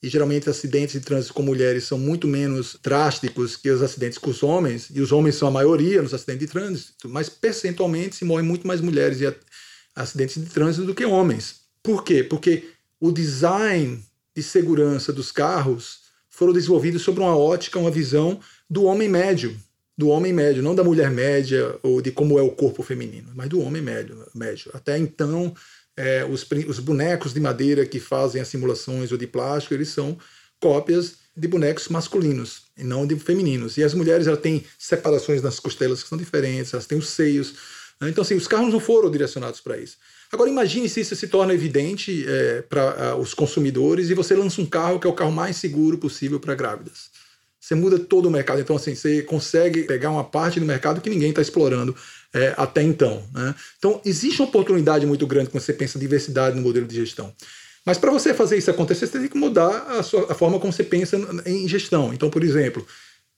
[0.00, 4.30] e geralmente acidentes de trânsito com mulheres são muito menos drásticos que os acidentes com
[4.30, 8.24] os homens, e os homens são a maioria nos acidentes de trânsito, mas percentualmente se
[8.24, 9.34] morrem muito mais mulheres em
[9.96, 11.57] acidentes de trânsito do que homens.
[11.82, 12.22] Por quê?
[12.22, 12.64] Porque
[13.00, 14.02] o design
[14.34, 19.56] de segurança dos carros foram desenvolvidos sobre uma ótica, uma visão do homem médio,
[19.96, 23.48] do homem médio, não da mulher média ou de como é o corpo feminino, mas
[23.48, 24.24] do homem médio.
[24.34, 24.70] médio.
[24.72, 25.52] Até então,
[25.96, 30.16] é, os, os bonecos de madeira que fazem as simulações ou de plástico, eles são
[30.60, 33.76] cópias de bonecos masculinos e não de femininos.
[33.76, 37.54] E as mulheres elas têm separações nas costelas que são diferentes, elas têm os seios.
[38.00, 38.08] Né?
[38.10, 39.96] Então, assim, os carros não foram direcionados para isso.
[40.32, 44.66] Agora imagine se isso se torna evidente é, para os consumidores e você lança um
[44.66, 47.10] carro que é o carro mais seguro possível para grávidas.
[47.60, 48.60] Você muda todo o mercado.
[48.60, 51.94] Então, assim, você consegue pegar uma parte do mercado que ninguém está explorando
[52.32, 53.22] é, até então.
[53.34, 53.54] Né?
[53.78, 57.32] Então, existe uma oportunidade muito grande quando você pensa diversidade no modelo de gestão.
[57.84, 60.72] Mas para você fazer isso acontecer, você tem que mudar a, sua, a forma como
[60.72, 62.12] você pensa em gestão.
[62.12, 62.86] Então, por exemplo,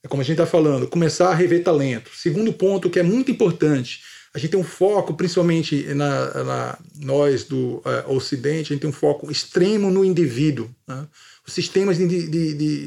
[0.03, 2.11] é como a gente está falando, começar a rever talento.
[2.15, 4.01] Segundo ponto que é muito importante,
[4.33, 8.91] a gente tem um foco, principalmente na, na nós do uh, Ocidente, a gente tem
[8.91, 10.71] um foco extremo no indivíduo.
[10.87, 11.07] Né?
[11.47, 12.87] Os sistemas de, de, de,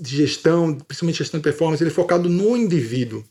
[0.00, 3.24] de, gestão, principalmente gestão de performance, ele é focado no indivíduo.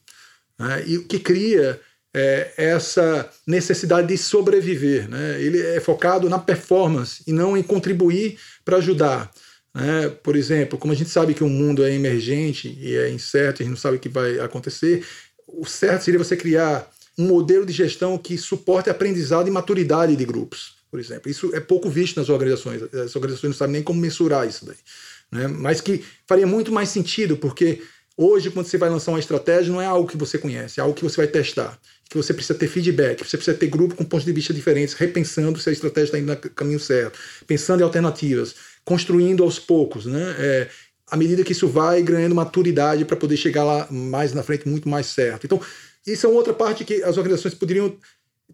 [0.58, 0.84] Né?
[0.88, 1.82] E o que cria
[2.14, 5.10] é, essa necessidade de sobreviver.
[5.10, 5.42] Né?
[5.42, 9.30] Ele é focado na performance e não em contribuir para ajudar.
[9.74, 10.10] Né?
[10.24, 13.66] Por exemplo, como a gente sabe que o mundo é emergente e é incerto, a
[13.66, 15.06] gente não sabe o que vai acontecer,
[15.46, 20.26] o certo seria você criar um modelo de gestão que suporte aprendizado e maturidade de
[20.26, 21.30] grupos, por exemplo.
[21.30, 22.82] Isso é pouco visto nas organizações.
[22.94, 24.78] As organizações não sabem nem como mensurar isso daí.
[25.32, 25.48] Né?
[25.48, 27.82] Mas que faria muito mais sentido, porque
[28.18, 30.96] hoje, quando você vai lançar uma estratégia, não é algo que você conhece, é algo
[30.96, 31.80] que você vai testar.
[32.10, 35.60] Que você precisa ter feedback, você precisa ter grupo com pontos de vista diferentes, repensando
[35.60, 40.36] se a estratégia está indo no caminho certo, pensando em alternativas construindo aos poucos, né?
[40.38, 40.70] É,
[41.10, 44.90] à medida que isso vai ganhando maturidade para poder chegar lá mais na frente muito
[44.90, 45.46] mais certo.
[45.46, 45.62] Então,
[46.06, 47.96] isso é outra parte que as organizações poderiam.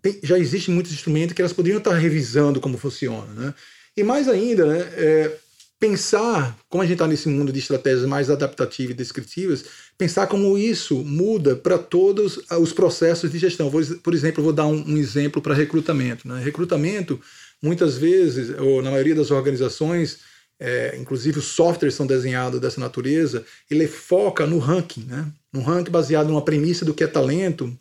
[0.02, 3.34] Tem, já existem muitos instrumentos que elas poderiam estar revisando como funciona.
[3.34, 3.54] Né?
[3.98, 5.32] E mais ainda, né, é,
[5.80, 9.66] pensar, como a gente está nesse mundo de estratégias mais adaptativas e descritivas,
[9.98, 13.70] pensar como isso muda para todos os processos de gestão.
[13.70, 16.28] Vou, por exemplo, vou dar um, um exemplo para recrutamento.
[16.28, 16.42] Né?
[16.42, 17.20] Recrutamento
[17.62, 20.20] Muitas vezes, ou na maioria das organizações,
[20.60, 25.32] é, inclusive os softwares são desenhados dessa natureza, ele foca no ranking, né?
[25.54, 27.76] no ranking baseado numa premissa do que é talento,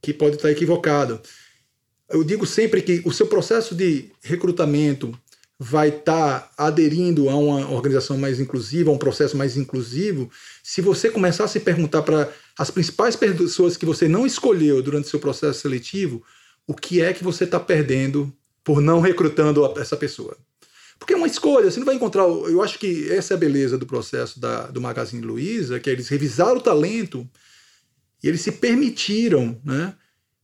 [0.00, 1.20] que pode estar equivocado.
[2.08, 5.16] Eu digo sempre que o seu processo de recrutamento
[5.58, 10.30] vai estar aderindo a uma organização mais inclusiva, a um processo mais inclusivo,
[10.62, 15.08] se você começar a se perguntar para as principais pessoas que você não escolheu durante
[15.08, 16.22] seu processo seletivo,
[16.66, 20.36] o que é que você está perdendo por não recrutando essa pessoa.
[20.98, 22.24] Porque é uma escolha, você não vai encontrar.
[22.24, 26.08] Eu acho que essa é a beleza do processo da, do Magazine Luiza, que eles
[26.08, 27.28] revisaram o talento
[28.22, 29.94] e eles se permitiram né,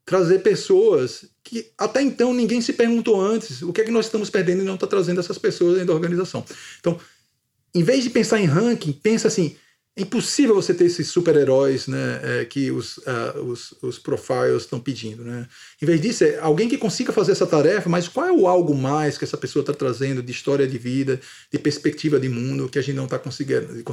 [0.04, 4.30] trazer pessoas que até então ninguém se perguntou antes o que é que nós estamos
[4.30, 6.44] perdendo e não está trazendo essas pessoas dentro da organização.
[6.78, 6.98] Então,
[7.74, 9.56] em vez de pensar em ranking, pensa assim:
[9.94, 14.80] é impossível você ter esses super-heróis né, é, que os, uh, os, os profiles estão
[14.80, 15.22] pedindo.
[15.22, 15.46] Né?
[15.80, 18.74] Em vez disso, é alguém que consiga fazer essa tarefa, mas qual é o algo
[18.74, 21.20] mais que essa pessoa está trazendo de história de vida,
[21.52, 23.84] de perspectiva de mundo que a gente não está conseguindo?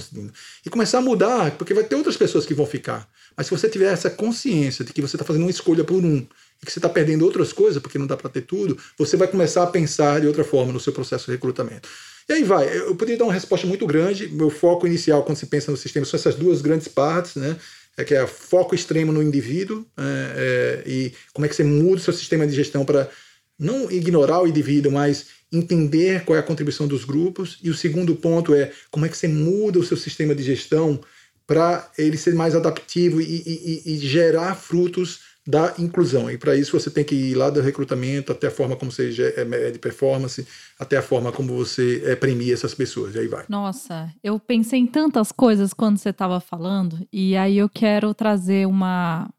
[0.65, 3.05] E começar a mudar, porque vai ter outras pessoas que vão ficar.
[3.35, 6.25] Mas se você tiver essa consciência de que você está fazendo uma escolha por um
[6.61, 9.27] e que você está perdendo outras coisas, porque não dá para ter tudo, você vai
[9.27, 11.89] começar a pensar de outra forma no seu processo de recrutamento.
[12.29, 12.77] E aí vai.
[12.77, 14.27] Eu poderia dar uma resposta muito grande.
[14.27, 17.57] Meu foco inicial, quando se pensa no sistema, são essas duas grandes partes, né?
[17.97, 21.95] É que é foco extremo no indivíduo é, é, e como é que você muda
[21.95, 23.09] o seu sistema de gestão para
[23.57, 27.57] não ignorar o indivíduo, mas entender qual é a contribuição dos grupos.
[27.63, 31.01] E o segundo ponto é como é que você muda o seu sistema de gestão
[31.47, 36.29] para ele ser mais adaptivo e, e, e gerar frutos da inclusão.
[36.29, 39.33] E para isso você tem que ir lá do recrutamento até a forma como você
[39.35, 40.47] é, mede performance,
[40.77, 43.15] até a forma como você é, premia essas pessoas.
[43.15, 43.45] E aí vai.
[43.49, 48.67] Nossa, eu pensei em tantas coisas quando você estava falando, e aí eu quero trazer
[48.67, 49.29] uma.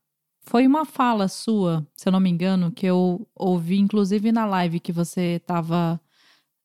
[0.42, 4.80] Foi uma fala sua, se eu não me engano, que eu ouvi, inclusive na live
[4.80, 6.00] que você estava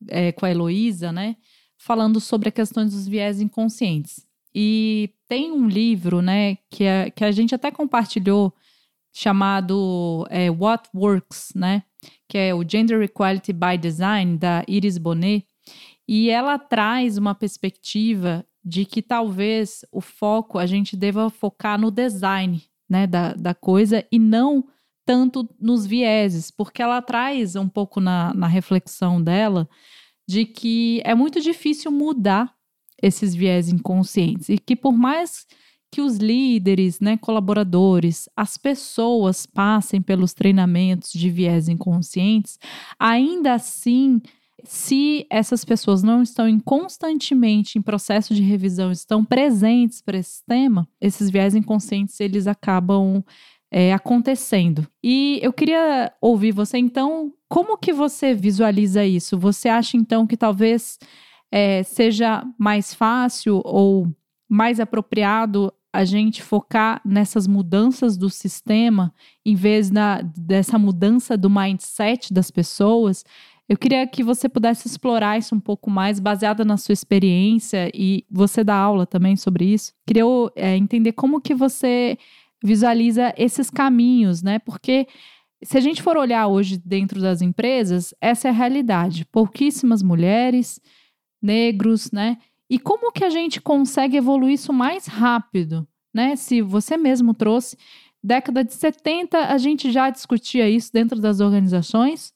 [0.07, 1.35] é, com a Heloísa, né?
[1.77, 4.25] Falando sobre a questão dos viés inconscientes.
[4.55, 8.53] E tem um livro, né, que, é, que a gente até compartilhou
[9.15, 11.83] chamado é, What Works, né?
[12.27, 15.47] Que é o Gender Equality by Design, da Iris Bonet.
[16.05, 21.89] E ela traz uma perspectiva de que talvez o foco a gente deva focar no
[21.89, 24.67] design né, da, da coisa e não
[25.05, 29.69] tanto nos vieses, porque ela traz um pouco na, na reflexão dela
[30.27, 32.53] de que é muito difícil mudar
[33.01, 35.45] esses viés inconscientes e que por mais
[35.95, 42.59] que os líderes, né, colaboradores, as pessoas passem pelos treinamentos de viés inconscientes,
[42.99, 44.21] ainda assim,
[44.65, 50.43] se essas pessoas não estão em, constantemente em processo de revisão, estão presentes para esse
[50.45, 53.23] tema, esses viés inconscientes eles acabam
[53.71, 54.85] é, acontecendo.
[55.01, 59.39] E eu queria ouvir você então, como que você visualiza isso?
[59.39, 60.99] Você acha então que talvez
[61.49, 64.13] é, seja mais fácil ou
[64.49, 69.13] mais apropriado a gente focar nessas mudanças do sistema,
[69.45, 73.23] em vez da, dessa mudança do mindset das pessoas,
[73.67, 78.23] eu queria que você pudesse explorar isso um pouco mais, baseada na sua experiência e
[78.29, 79.91] você dá aula também sobre isso.
[80.05, 80.23] Queria
[80.55, 82.17] é, entender como que você
[82.63, 84.59] visualiza esses caminhos, né?
[84.59, 85.07] Porque
[85.63, 89.25] se a gente for olhar hoje dentro das empresas, essa é a realidade.
[89.25, 90.79] Pouquíssimas mulheres,
[91.41, 92.37] negros, né?
[92.69, 96.35] E como que a gente consegue evoluir isso mais rápido, né?
[96.35, 97.77] Se você mesmo trouxe,
[98.23, 102.33] década de 70 a gente já discutia isso dentro das organizações.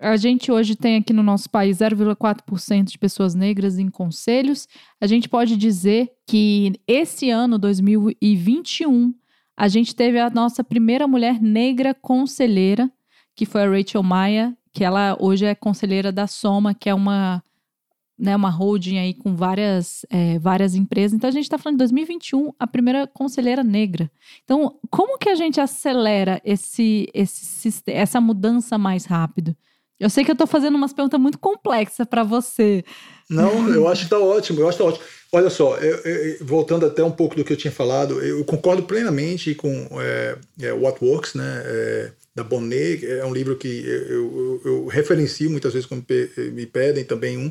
[0.00, 4.66] A gente hoje tem aqui no nosso país 0,4% de pessoas negras em conselhos.
[5.00, 9.14] A gente pode dizer que esse ano, 2021,
[9.56, 12.90] a gente teve a nossa primeira mulher negra conselheira,
[13.36, 17.40] que foi a Rachel Maia, que ela hoje é conselheira da Soma, que é uma,
[18.22, 21.12] né, uma holding aí com várias, é, várias empresas.
[21.12, 24.08] Então a gente está falando de 2021, a primeira conselheira negra.
[24.44, 29.56] Então, como que a gente acelera esse, esse, essa mudança mais rápido?
[29.98, 32.84] Eu sei que eu estou fazendo umas perguntas muito complexas para você.
[33.28, 35.04] Não, eu acho que está ótimo, eu acho que tá ótimo.
[35.32, 38.84] Olha só, eu, eu, voltando até um pouco do que eu tinha falado, eu concordo
[38.84, 44.60] plenamente com é, é, What Works, né, é, da Bonnet, é um livro que eu,
[44.64, 46.04] eu referencio muitas vezes quando
[46.52, 47.50] me pedem também um.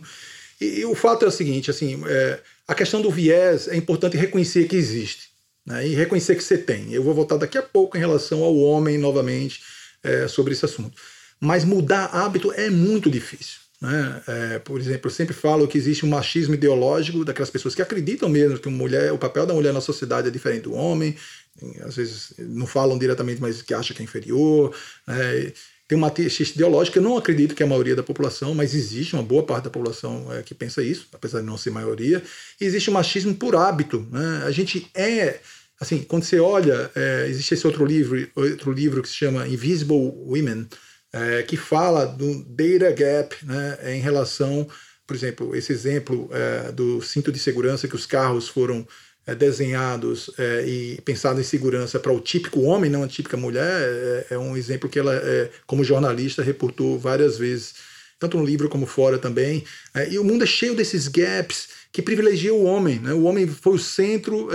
[0.62, 4.15] E, e o fato é o seguinte, assim, é, a questão do viés é importante
[4.15, 5.30] reconhecer que existe,
[5.65, 6.93] né, e reconhecer que você tem.
[6.93, 9.62] Eu vou voltar daqui a pouco em relação ao homem novamente
[10.04, 10.95] é, sobre esse assunto.
[11.39, 13.60] Mas mudar hábito é muito difícil.
[13.82, 14.21] Né?
[14.28, 18.30] É, por exemplo, eu sempre falo que existe um machismo ideológico daquelas pessoas que acreditam
[18.30, 21.15] mesmo que mulher, o papel da mulher na sociedade é diferente do homem,
[21.84, 24.76] às vezes não falam diretamente, mas que acha que é inferior.
[25.08, 25.52] Né?
[25.91, 29.21] Tem uma machismo ideológico, eu não acredito que a maioria da população, mas existe uma
[29.21, 32.23] boa parte da população é, que pensa isso, apesar de não ser maioria.
[32.62, 34.08] E existe o machismo por hábito.
[34.10, 34.43] Né?
[34.45, 35.41] A gente é
[35.77, 40.13] assim, quando você olha, é, existe esse outro livro, outro livro que se chama Invisible
[40.15, 40.65] Women,
[41.12, 44.65] é, que fala do data gap né, em relação,
[45.06, 48.88] por exemplo, esse exemplo é, do cinto de segurança que os carros foram
[49.25, 53.81] é, desenhados é, e pensados em segurança para o típico homem, não a típica mulher,
[53.81, 57.75] é, é um exemplo que ela, é, como jornalista, reportou várias vezes,
[58.19, 59.63] tanto no livro como fora também.
[60.10, 62.99] e o mundo é cheio desses gaps que privilegiam o homem.
[62.99, 63.13] Né?
[63.13, 64.47] O homem foi o centro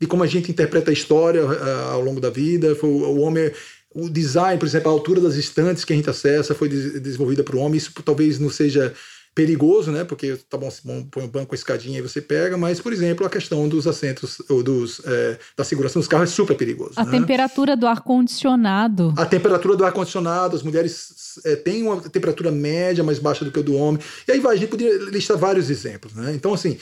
[0.00, 3.52] de como a gente interpreta a história ao longo da vida, foi, o homem
[3.94, 7.56] o design, por exemplo, a altura das estantes que a gente acessa foi desenvolvida para
[7.56, 7.76] o homem.
[7.76, 8.94] Isso talvez não seja
[9.34, 10.04] perigoso, né?
[10.04, 10.68] Porque tá bom,
[11.10, 14.42] põe um banco, a escadinha e você pega, mas, por exemplo, a questão dos assentos,
[14.48, 16.92] ou dos, é, da segurança dos carros é super perigoso.
[16.96, 17.10] A né?
[17.10, 19.14] temperatura do ar-condicionado.
[19.16, 23.60] A temperatura do ar-condicionado, as mulheres é, têm uma temperatura média mais baixa do que
[23.60, 24.02] a do homem.
[24.28, 26.32] E aí vai, a gente poderia listar vários exemplos, né?
[26.34, 26.78] Então, assim,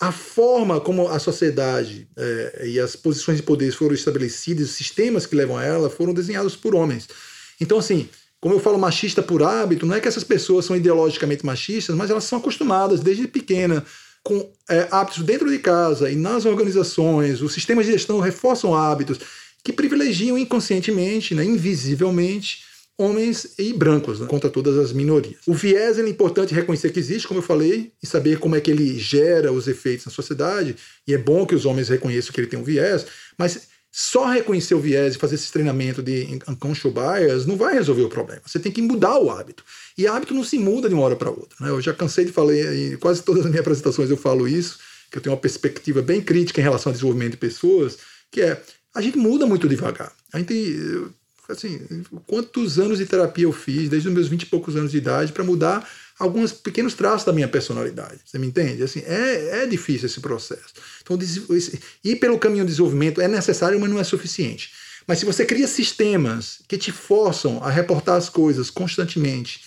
[0.00, 5.26] a forma como a sociedade é, e as posições de poder foram estabelecidas, os sistemas
[5.26, 7.08] que levam a ela, foram desenhados por homens.
[7.60, 8.08] Então, assim,
[8.42, 12.10] como eu falo machista por hábito, não é que essas pessoas são ideologicamente machistas, mas
[12.10, 13.84] elas são acostumadas desde pequena
[14.24, 19.20] com é, hábitos dentro de casa e nas organizações, os sistemas de gestão reforçam hábitos
[19.62, 22.64] que privilegiam inconscientemente, né, invisivelmente,
[22.98, 25.36] homens e brancos né, contra todas as minorias.
[25.46, 28.72] O viés é importante reconhecer que existe, como eu falei, e saber como é que
[28.72, 30.74] ele gera os efeitos na sociedade.
[31.06, 33.06] E é bom que os homens reconheçam que ele tem um viés,
[33.38, 38.02] mas só reconhecer o viés e fazer esse treinamento de unconscious bias não vai resolver
[38.02, 38.40] o problema.
[38.46, 39.62] Você tem que mudar o hábito.
[39.98, 41.54] E hábito não se muda de uma hora para outra.
[41.60, 41.68] Né?
[41.68, 44.78] Eu já cansei de falar, em quase todas as minhas apresentações eu falo isso,
[45.10, 47.98] que eu tenho uma perspectiva bem crítica em relação ao desenvolvimento de pessoas,
[48.30, 48.62] que é
[48.94, 50.10] a gente muda muito devagar.
[50.32, 50.54] A gente
[51.48, 51.80] assim,
[52.26, 55.32] quantos anos de terapia eu fiz, desde os meus 20 e poucos anos de idade,
[55.32, 55.86] para mudar
[56.22, 58.20] alguns pequenos traços da minha personalidade.
[58.24, 58.82] Você me entende?
[58.82, 60.72] Assim, é, é difícil esse processo.
[61.02, 61.18] Então,
[62.04, 64.70] ir pelo caminho do desenvolvimento é necessário, mas não é suficiente.
[65.06, 69.62] Mas se você cria sistemas que te forçam a reportar as coisas constantemente,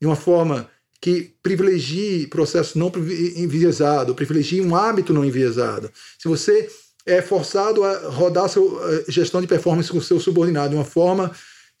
[0.00, 0.70] de uma forma
[1.02, 2.90] que privilegie processo não
[3.36, 6.68] enviesado, privilegie um hábito não enviesado, se você
[7.04, 11.30] é forçado a rodar sua gestão de performance com o seu subordinado de uma forma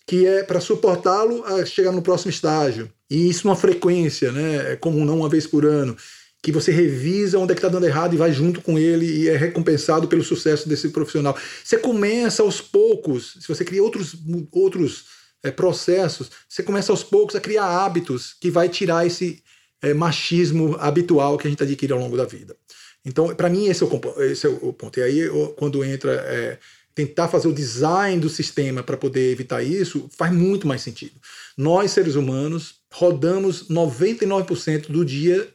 [0.06, 2.90] que é para suportá-lo a chegar no próximo estágio.
[3.10, 4.72] E isso numa frequência, né?
[4.72, 5.96] É comum, não uma vez por ano.
[6.42, 9.28] Que você revisa onde é que está dando errado e vai junto com ele e
[9.28, 11.36] é recompensado pelo sucesso desse profissional.
[11.62, 14.16] Você começa aos poucos, se você cria outros,
[14.50, 15.04] outros
[15.42, 19.42] é, processos, você começa aos poucos a criar hábitos que vai tirar esse
[19.82, 22.56] é, machismo habitual que a gente adquire ao longo da vida.
[23.04, 24.98] Então, para mim, esse é, o, esse é o ponto.
[24.98, 26.58] E aí, quando entra é,
[26.94, 31.14] tentar fazer o design do sistema para poder evitar isso, faz muito mais sentido.
[31.56, 35.48] Nós, seres humanos, rodamos 99% do dia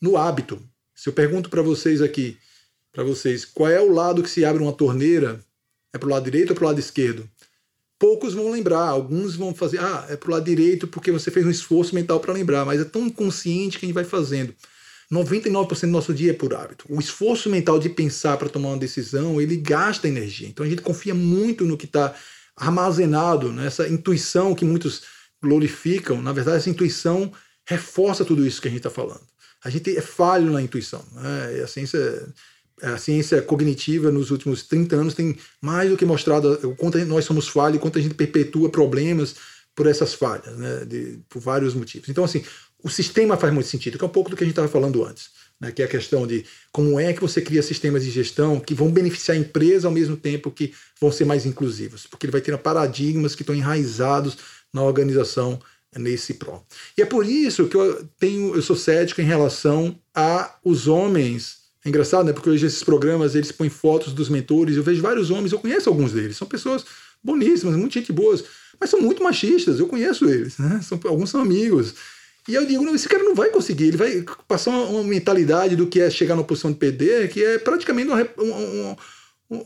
[0.00, 0.60] no hábito.
[0.94, 2.36] Se eu pergunto para vocês aqui,
[2.92, 5.40] para vocês qual é o lado que se abre uma torneira,
[5.92, 7.28] é para o lado direito ou para o lado esquerdo?
[7.98, 11.44] Poucos vão lembrar, alguns vão fazer, ah, é para o lado direito porque você fez
[11.46, 14.54] um esforço mental para lembrar, mas é tão inconsciente que a gente vai fazendo.
[15.12, 16.84] 99% do nosso dia é por hábito.
[16.88, 20.48] O esforço mental de pensar para tomar uma decisão, ele gasta energia.
[20.48, 22.14] Então a gente confia muito no que está
[22.56, 25.02] armazenado, nessa intuição que muitos
[25.42, 26.20] glorificam.
[26.20, 27.32] Na verdade, essa intuição
[27.64, 29.22] reforça tudo isso que a gente está falando.
[29.64, 31.04] A gente é falho na intuição.
[31.12, 31.62] Né?
[31.62, 32.32] A ciência
[32.82, 37.24] a ciência cognitiva nos últimos 30 anos tem mais do que mostrado o quanto nós
[37.24, 39.36] somos falhos, o quanto a gente perpetua problemas
[39.74, 42.08] por essas falhas, né, de, por vários motivos.
[42.08, 42.42] Então, assim,
[42.82, 45.04] o sistema faz muito sentido, que é um pouco do que a gente estava falando
[45.04, 45.30] antes,
[45.60, 48.74] né, que é a questão de como é que você cria sistemas de gestão que
[48.74, 52.40] vão beneficiar a empresa ao mesmo tempo que vão ser mais inclusivos, porque ele vai
[52.40, 54.38] ter paradigmas que estão enraizados
[54.72, 55.60] na organização
[55.96, 56.62] nesse pró.
[56.96, 61.58] E é por isso que eu tenho, eu sou cético em relação a os homens.
[61.84, 62.32] É engraçado, né?
[62.32, 64.76] Porque hoje esses programas eles põem fotos dos mentores.
[64.76, 66.84] Eu vejo vários homens, eu conheço alguns deles, são pessoas
[67.22, 68.44] boníssimas, muito gente boas,
[68.78, 69.80] mas são muito machistas.
[69.80, 70.80] Eu conheço eles, né?
[70.82, 71.94] São, alguns são amigos.
[72.48, 75.76] E eu digo, não, esse cara não vai conseguir, ele vai passar uma, uma mentalidade
[75.76, 78.96] do que é chegar na posição de PD, que é praticamente uma, uma,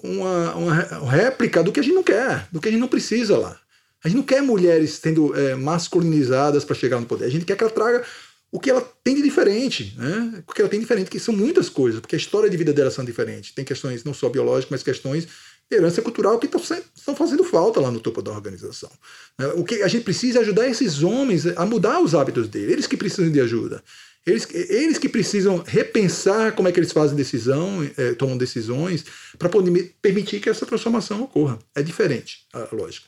[0.03, 3.39] uma, uma, réplica do que a gente não quer, do que a gente não precisa
[3.39, 3.59] lá.
[4.05, 7.57] A gente não quer mulheres sendo é, masculinizadas para chegar no poder, a gente quer
[7.57, 8.05] que ela traga
[8.53, 10.45] o que ela tem de diferente, né?
[10.47, 12.73] O que ela tem de diferente, que são muitas coisas, porque a história de vida
[12.73, 13.51] dela são diferentes.
[13.51, 15.27] Tem questões não só biológicas, mas questões
[15.69, 18.91] herança cultural que estão fazendo falta lá no topo da organização.
[19.39, 19.49] Né?
[19.57, 22.87] O que a gente precisa é ajudar esses homens a mudar os hábitos deles, eles
[22.87, 23.83] que precisam de ajuda.
[24.27, 29.05] Eles, eles que precisam repensar como é que eles fazem decisão, é, tomam decisões,
[29.39, 31.59] para poder permitir que essa transformação ocorra.
[31.75, 33.07] É diferente a lógica.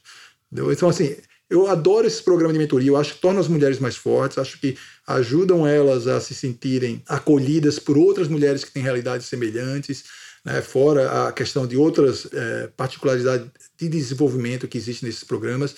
[0.50, 0.72] Entendeu?
[0.72, 1.16] Então, assim,
[1.48, 4.58] eu adoro esse programa de mentoria, eu acho que torna as mulheres mais fortes, acho
[4.60, 4.76] que
[5.06, 10.04] ajudam elas a se sentirem acolhidas por outras mulheres que têm realidades semelhantes
[10.46, 15.74] né, fora a questão de outras é, particularidades de desenvolvimento que existem nesses programas.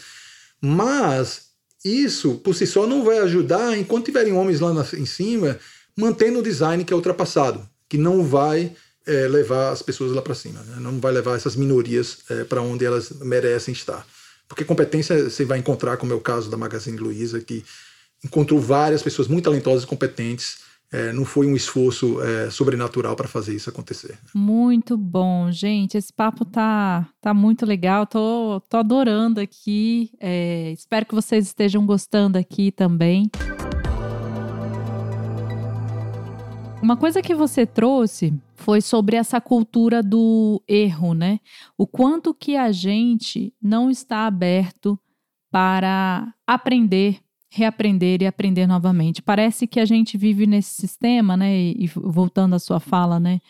[0.60, 1.48] Mas
[1.82, 5.58] isso, por si só, não vai ajudar enquanto tiverem homens lá na, em cima
[5.96, 8.72] mantendo o design que é ultrapassado, que não vai
[9.06, 10.76] é, levar as pessoas lá para cima, né?
[10.78, 14.06] não vai levar essas minorias é, para onde elas merecem estar.
[14.48, 17.64] Porque competência você vai encontrar, como é o caso da Magazine Luiza, que
[18.24, 23.28] encontrou várias pessoas muito talentosas e competentes é, não foi um esforço é, sobrenatural para
[23.28, 24.18] fazer isso acontecer.
[24.34, 25.98] Muito bom, gente.
[25.98, 28.06] Esse papo tá, tá muito legal.
[28.06, 30.10] Tô, tô adorando aqui.
[30.18, 33.30] É, espero que vocês estejam gostando aqui também.
[36.82, 41.40] Uma coisa que você trouxe foi sobre essa cultura do erro, né?
[41.76, 44.98] O quanto que a gente não está aberto
[45.50, 47.20] para aprender
[47.50, 49.22] reaprender e aprender novamente.
[49.22, 51.54] Parece que a gente vive nesse sistema, né?
[51.54, 53.40] E, voltando à sua fala, né?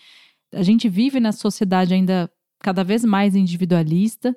[0.52, 4.36] A gente vive na sociedade ainda cada vez mais individualista,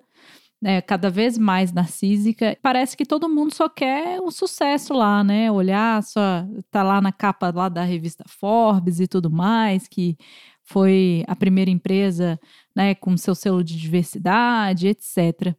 [0.62, 0.82] né?
[0.82, 2.58] Cada vez mais narcísica.
[2.62, 5.52] Parece que todo mundo só quer o sucesso lá, né?
[5.52, 10.16] Olhar só tá lá na capa lá da revista Forbes e tudo mais, que
[10.64, 12.40] foi a primeira empresa,
[12.76, 12.94] né?
[12.94, 15.56] Com seu selo de diversidade, etc.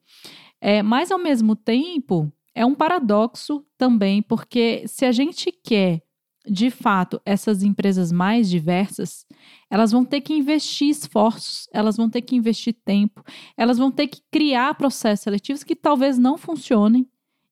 [0.60, 6.02] É, mas ao mesmo tempo é um paradoxo também, porque se a gente quer,
[6.48, 9.24] de fato, essas empresas mais diversas,
[9.70, 13.22] elas vão ter que investir esforços, elas vão ter que investir tempo,
[13.56, 17.06] elas vão ter que criar processos seletivos que talvez não funcionem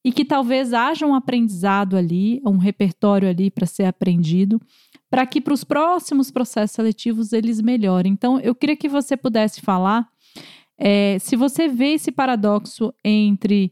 [0.05, 4.61] e que talvez haja um aprendizado ali, um repertório ali para ser aprendido,
[5.09, 8.13] para que para os próximos processos seletivos eles melhorem.
[8.13, 10.09] Então, eu queria que você pudesse falar
[10.79, 13.71] é, se você vê esse paradoxo entre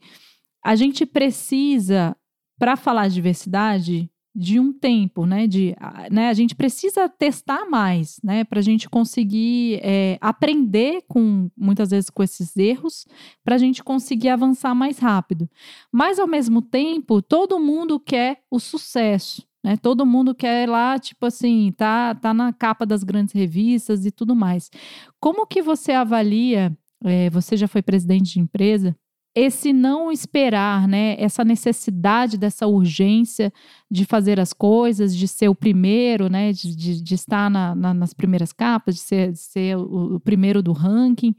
[0.63, 2.15] a gente precisa,
[2.59, 5.49] para falar de diversidade, de um tempo, né?
[5.49, 5.75] De,
[6.13, 8.45] né, a gente precisa testar mais, né?
[8.45, 13.05] Para a gente conseguir é, aprender com muitas vezes com esses erros,
[13.45, 15.51] para a gente conseguir avançar mais rápido.
[15.91, 19.77] Mas ao mesmo tempo, todo mundo quer o sucesso, né?
[19.77, 24.37] Todo mundo quer lá, tipo assim, tá, tá na capa das grandes revistas e tudo
[24.37, 24.71] mais.
[25.19, 26.73] Como que você avalia?
[27.05, 28.97] É, você já foi presidente de empresa?
[29.35, 33.53] Esse não esperar, né, essa necessidade dessa urgência
[33.91, 37.95] de fazer as coisas, de ser o primeiro, né, de, de, de estar na, na,
[37.95, 41.35] nas primeiras capas, de ser, de ser o, o, primeiro do ranking,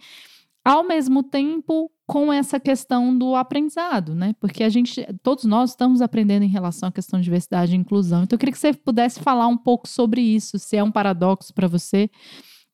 [0.63, 6.01] ao mesmo tempo com essa questão do aprendizado, né, porque a gente, todos nós estamos
[6.01, 8.23] aprendendo em relação à questão de diversidade e inclusão.
[8.23, 11.53] Então, eu queria que você pudesse falar um pouco sobre isso, se é um paradoxo
[11.53, 12.09] para você,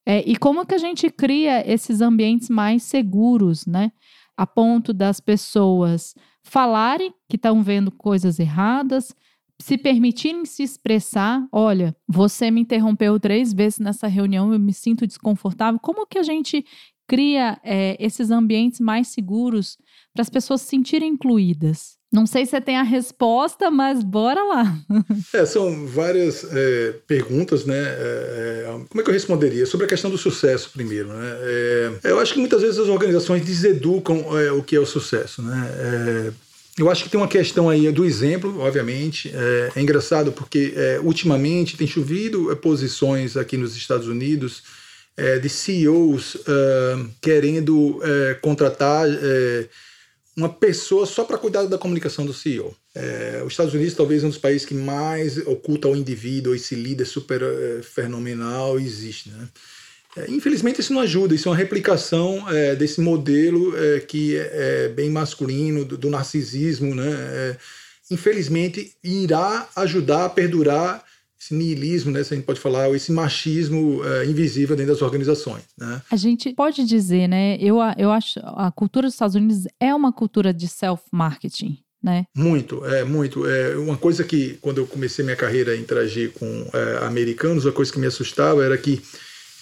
[0.06, 3.92] é, e como que a gente cria esses ambientes mais seguros, né?
[4.38, 6.14] A ponto das pessoas
[6.44, 9.16] falarem que estão vendo coisas erradas,
[9.62, 15.08] se permitirem se expressar, olha, você me interrompeu três vezes nessa reunião, eu me sinto
[15.08, 15.80] desconfortável.
[15.80, 16.66] Como que a gente
[17.08, 19.78] cria é, esses ambientes mais seguros
[20.14, 21.98] para as pessoas se sentirem incluídas?
[22.16, 24.78] Não sei se você tem a resposta, mas bora lá.
[25.34, 27.78] É, são várias é, perguntas, né?
[27.78, 29.66] É, é, como é que eu responderia?
[29.66, 31.10] Sobre a questão do sucesso, primeiro.
[31.10, 31.38] Né?
[31.42, 35.42] É, eu acho que muitas vezes as organizações deseducam é, o que é o sucesso.
[35.42, 36.34] Né?
[36.78, 39.34] eu acho que tem uma questão aí do exemplo, obviamente.
[39.34, 44.64] É, engraçado porque ultimamente tem chovido posições aqui nos Estados Unidos
[45.42, 46.38] de CEOs
[47.22, 48.00] querendo
[48.42, 49.08] contratar
[50.36, 52.76] uma pessoa só para cuidar da comunicação do CEO.
[52.94, 56.76] É, os Estados Unidos talvez é um dos países que mais oculta o indivíduo, esse
[56.76, 59.30] líder super é, fenomenal existe.
[59.30, 59.48] Né?
[60.18, 64.50] É, infelizmente isso não ajuda, isso é uma replicação é, desse modelo é, que é,
[64.54, 66.94] é, bem masculino, do, do narcisismo.
[66.94, 67.58] Né?
[68.12, 71.04] infelizmente irá ajudar a perdurar
[71.40, 75.64] esse niilismo, né, se a gente pode falar, esse machismo é, invisível dentro das organizações.
[75.78, 76.02] Né?
[76.10, 77.58] A gente pode dizer, né?
[77.60, 81.78] Eu, eu acho a cultura dos Estados Unidos é uma cultura de self-marketing.
[82.02, 82.26] Né?
[82.36, 83.48] Muito, é muito.
[83.48, 87.72] É uma coisa que quando eu comecei minha carreira a interagir com é, americanos, a
[87.72, 89.02] coisa que me assustava era que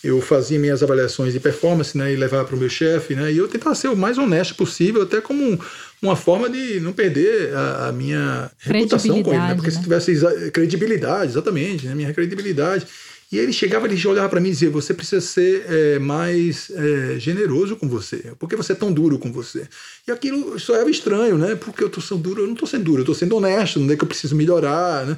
[0.03, 3.38] eu fazia minhas avaliações de performance, né, e levava para o meu chefe, né, e
[3.38, 5.57] eu tentava ser o mais honesto possível, até como
[6.04, 9.76] uma forma de não perder a, a minha reputação com ele, né, porque né?
[9.76, 12.86] se tivesse credibilidade, exatamente, né, minha credibilidade.
[13.32, 17.18] E ele chegava, ele olhava para mim e dizia: Você precisa ser é, mais é,
[17.18, 18.18] generoso com você.
[18.38, 19.68] Por que você é tão duro com você?
[20.08, 21.56] E aquilo só era estranho, né?
[21.56, 23.91] Porque eu estou sendo duro, eu não estou sendo duro, eu estou sendo honesto, não
[23.91, 25.18] é que eu preciso melhorar, né?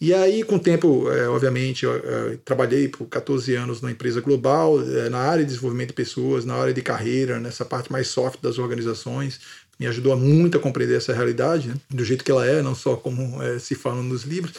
[0.00, 4.20] E aí, com o tempo, é, obviamente, eu, eu, trabalhei por 14 anos na empresa
[4.20, 8.08] global, é, na área de desenvolvimento de pessoas, na área de carreira, nessa parte mais
[8.08, 9.38] soft das organizações.
[9.82, 12.94] Me ajudou muito a compreender essa realidade, né, do jeito que ela é, não só
[12.94, 14.54] como é, se fala nos livros.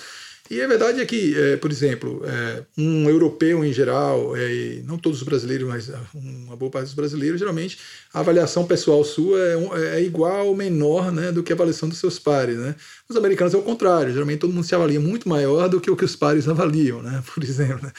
[0.51, 4.97] E a verdade é que, é, por exemplo, é, um europeu em geral, é, não
[4.97, 7.79] todos os brasileiros, mas uma boa parte dos brasileiros, geralmente
[8.13, 11.97] a avaliação pessoal sua é, é, igual ou menor né, do que a avaliação dos
[11.97, 12.57] seus pares.
[12.57, 12.75] Né?
[13.07, 15.95] Os americanos é o contrário, geralmente todo mundo se avalia muito maior do que o
[15.95, 17.79] que os pares avaliam, né, por exemplo.
[17.81, 17.93] Né?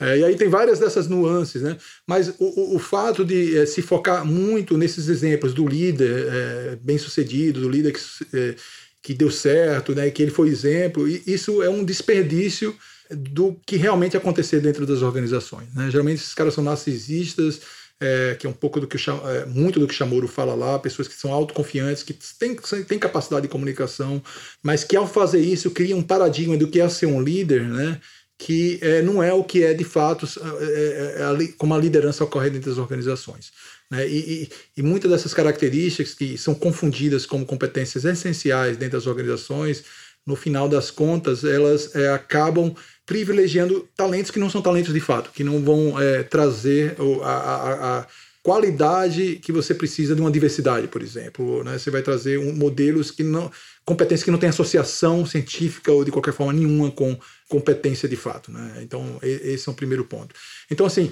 [0.00, 1.76] É, e aí tem várias dessas nuances, né?
[2.06, 6.96] Mas o, o, fato de é, se focar muito nesses exemplos do líder é, bem
[6.96, 8.00] sucedido, do líder que
[8.32, 8.54] é,
[9.02, 12.76] que deu certo, né, que ele foi exemplo, e isso é um desperdício
[13.10, 15.72] do que realmente acontecer dentro das organizações.
[15.74, 15.90] Né?
[15.90, 17.60] Geralmente esses caras são narcisistas,
[17.98, 21.08] é, que é um pouco do que é, muito do que Chamorro fala lá, pessoas
[21.08, 24.22] que são autoconfiantes, que têm, têm capacidade de comunicação,
[24.62, 28.00] mas que ao fazer isso criam um paradigma do que é ser um líder, né?
[28.40, 30.26] Que é, não é o que é de fato
[30.62, 33.52] é, é, como a liderança ocorre dentro das organizações.
[33.90, 34.08] Né?
[34.08, 39.84] E, e, e, muitas dessas características que são confundidas como competências essenciais dentro das organizações,
[40.26, 42.74] no final das contas, elas acabam
[43.04, 45.94] privilegiando talentos que não são talentos de fato, que não vão
[46.30, 48.06] trazer a, a, a,
[48.42, 51.62] qualidade que você precisa de uma diversidade, por exemplo.
[51.64, 51.78] Né?
[51.78, 53.50] Você vai trazer um, modelos que não.
[53.84, 57.18] Competências que não têm associação científica ou de qualquer forma nenhuma com
[57.48, 58.52] competência de fato.
[58.52, 58.80] Né?
[58.82, 60.34] Então, esse é o primeiro ponto.
[60.70, 61.10] Então, assim,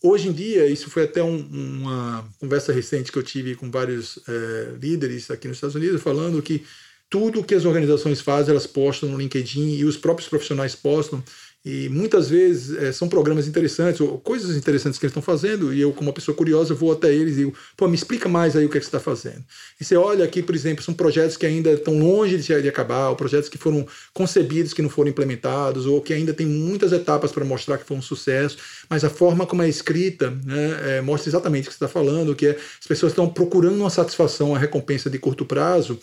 [0.00, 4.20] Hoje em dia, isso foi até um, uma conversa recente que eu tive com vários
[4.28, 6.64] é, líderes aqui nos Estados Unidos, falando que
[7.10, 11.22] tudo que as organizações fazem, elas postam no LinkedIn e os próprios profissionais postam.
[11.64, 15.80] E muitas vezes é, são programas interessantes, ou coisas interessantes que eles estão fazendo, e
[15.80, 18.64] eu, como uma pessoa curiosa, vou até eles e digo, pô, me explica mais aí
[18.64, 19.44] o que, é que você está fazendo.
[19.80, 23.10] E você olha aqui, por exemplo, são projetos que ainda estão longe de, de acabar,
[23.10, 27.32] ou projetos que foram concebidos, que não foram implementados, ou que ainda tem muitas etapas
[27.32, 28.56] para mostrar que foi um sucesso,
[28.88, 32.36] mas a forma como é escrita né, é, mostra exatamente o que você está falando,
[32.36, 35.98] que é, as pessoas estão procurando uma satisfação, uma recompensa de curto prazo,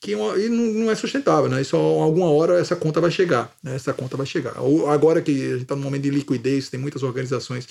[0.00, 1.62] que e não é sustentável, né?
[1.62, 3.74] Só alguma hora essa conta vai chegar, né?
[3.74, 4.54] Essa conta vai chegar.
[4.88, 7.68] Agora que a gente está no momento de liquidez, tem muitas organizações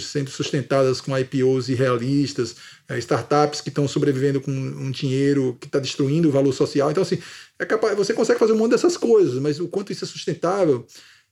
[0.00, 2.56] sendo sustentadas com IPOs irrealistas,
[2.88, 6.90] é, startups que estão sobrevivendo com um dinheiro que está destruindo o valor social.
[6.90, 7.18] Então, assim,
[7.58, 10.84] é capaz, você consegue fazer um monte dessas coisas, mas o quanto isso é sustentável,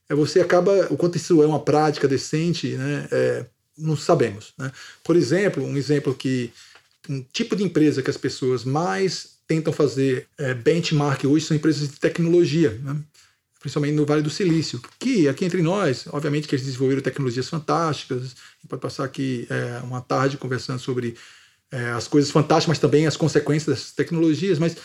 [0.07, 3.07] é, você acaba, o quanto isso é uma prática decente, né?
[3.11, 3.45] É,
[3.77, 4.53] não sabemos.
[4.57, 4.71] Né?
[5.03, 6.51] Por exemplo, um exemplo que
[7.09, 11.89] um tipo de empresa que as pessoas mais tentam fazer é, benchmark hoje são empresas
[11.89, 12.97] de tecnologia, né?
[13.59, 18.35] principalmente no Vale do Silício, que aqui entre nós, obviamente que eles desenvolveram tecnologias fantásticas,
[18.69, 21.15] pode passar aqui é, uma tarde conversando sobre
[21.71, 24.77] é, as coisas fantásticas, mas também as consequências dessas tecnologias, mas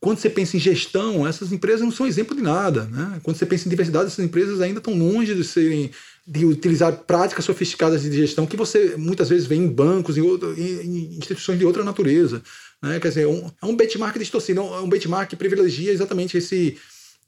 [0.00, 2.84] quando você pensa em gestão, essas empresas não são exemplo de nada.
[2.84, 3.20] Né?
[3.22, 5.90] Quando você pensa em diversidade, essas empresas ainda estão longe de serem
[6.28, 10.54] de utilizar práticas sofisticadas de gestão que você muitas vezes vê em bancos, em, outro,
[10.60, 12.42] em instituições de outra natureza.
[12.82, 13.00] Né?
[13.00, 16.76] Quer dizer, um, é um benchmark distorcido, é um benchmark que privilegia exatamente esse,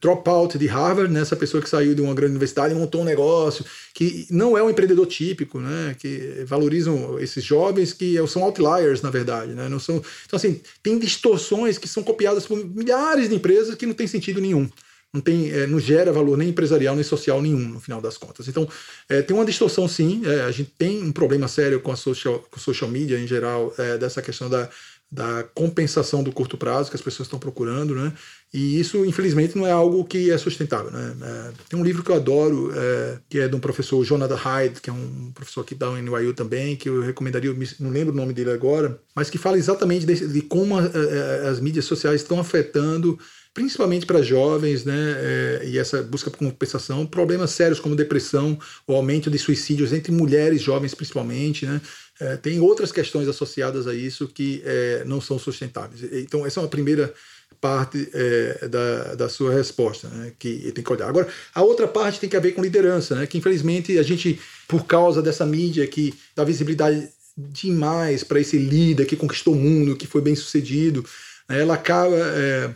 [0.01, 1.21] dropout de Harvard, né?
[1.21, 4.63] essa pessoa que saiu de uma grande universidade e montou um negócio, que não é
[4.63, 5.95] um empreendedor típico, né?
[5.99, 9.53] que valorizam esses jovens que são outliers, na verdade.
[9.53, 9.69] Né?
[9.69, 13.95] Não são, então, assim, tem distorções que são copiadas por milhares de empresas que não
[13.95, 14.69] tem sentido nenhum.
[15.13, 18.47] Não, tem, é, não gera valor nem empresarial nem social nenhum, no final das contas.
[18.47, 18.69] Então,
[19.09, 20.23] é, tem uma distorção, sim.
[20.25, 23.75] É, a gente tem um problema sério com a social, com social media em geral,
[23.77, 24.69] é, dessa questão da,
[25.11, 28.13] da compensação do curto prazo que as pessoas estão procurando, né?
[28.55, 31.17] E isso, infelizmente, não é algo que é sustentável, né?
[31.21, 34.81] É, tem um livro que eu adoro, é, que é de um professor, Jonathan Hyde,
[34.81, 38.33] que é um professor aqui da NYU também, que eu recomendaria, não lembro o nome
[38.33, 42.39] dele agora, mas que fala exatamente de, de como a, a, as mídias sociais estão
[42.39, 43.19] afetando
[43.53, 48.95] principalmente para jovens, né, é, e essa busca por compensação, problemas sérios como depressão, o
[48.95, 51.81] aumento de suicídios entre mulheres jovens principalmente, né,
[52.21, 56.03] é, tem outras questões associadas a isso que é, não são sustentáveis.
[56.13, 57.13] Então, essa é uma primeira
[57.61, 61.09] parte é, da, da sua resposta, né, que tem que olhar.
[61.09, 64.39] Agora, a outra parte tem que ver com liderança, né, que infelizmente a gente,
[64.69, 69.97] por causa dessa mídia que dá visibilidade demais para esse líder que conquistou o mundo,
[69.97, 71.05] que foi bem sucedido,
[71.49, 72.71] ela acaba é,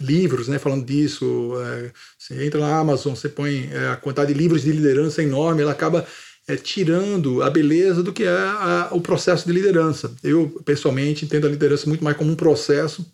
[0.00, 1.52] livros, né, falando disso.
[1.60, 5.62] É, você entra na Amazon, você põe é, a quantidade de livros de liderança enorme,
[5.62, 6.06] ela acaba
[6.48, 10.14] é, tirando a beleza do que é a, o processo de liderança.
[10.22, 13.04] Eu, pessoalmente, entendo a liderança muito mais como um processo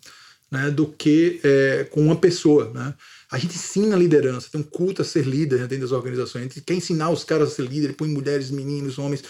[0.51, 2.71] né, do que é, com uma pessoa.
[2.73, 2.93] Né?
[3.31, 6.41] A gente ensina a liderança, tem um culto a ser líder dentro das organizações.
[6.41, 9.23] A gente quer ensinar os caras a ser líder, põe mulheres, meninos, homens.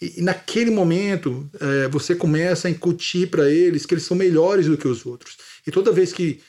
[0.00, 4.66] E, e naquele momento, é, você começa a incutir para eles que eles são melhores
[4.66, 5.36] do que os outros.
[5.66, 6.40] E toda vez que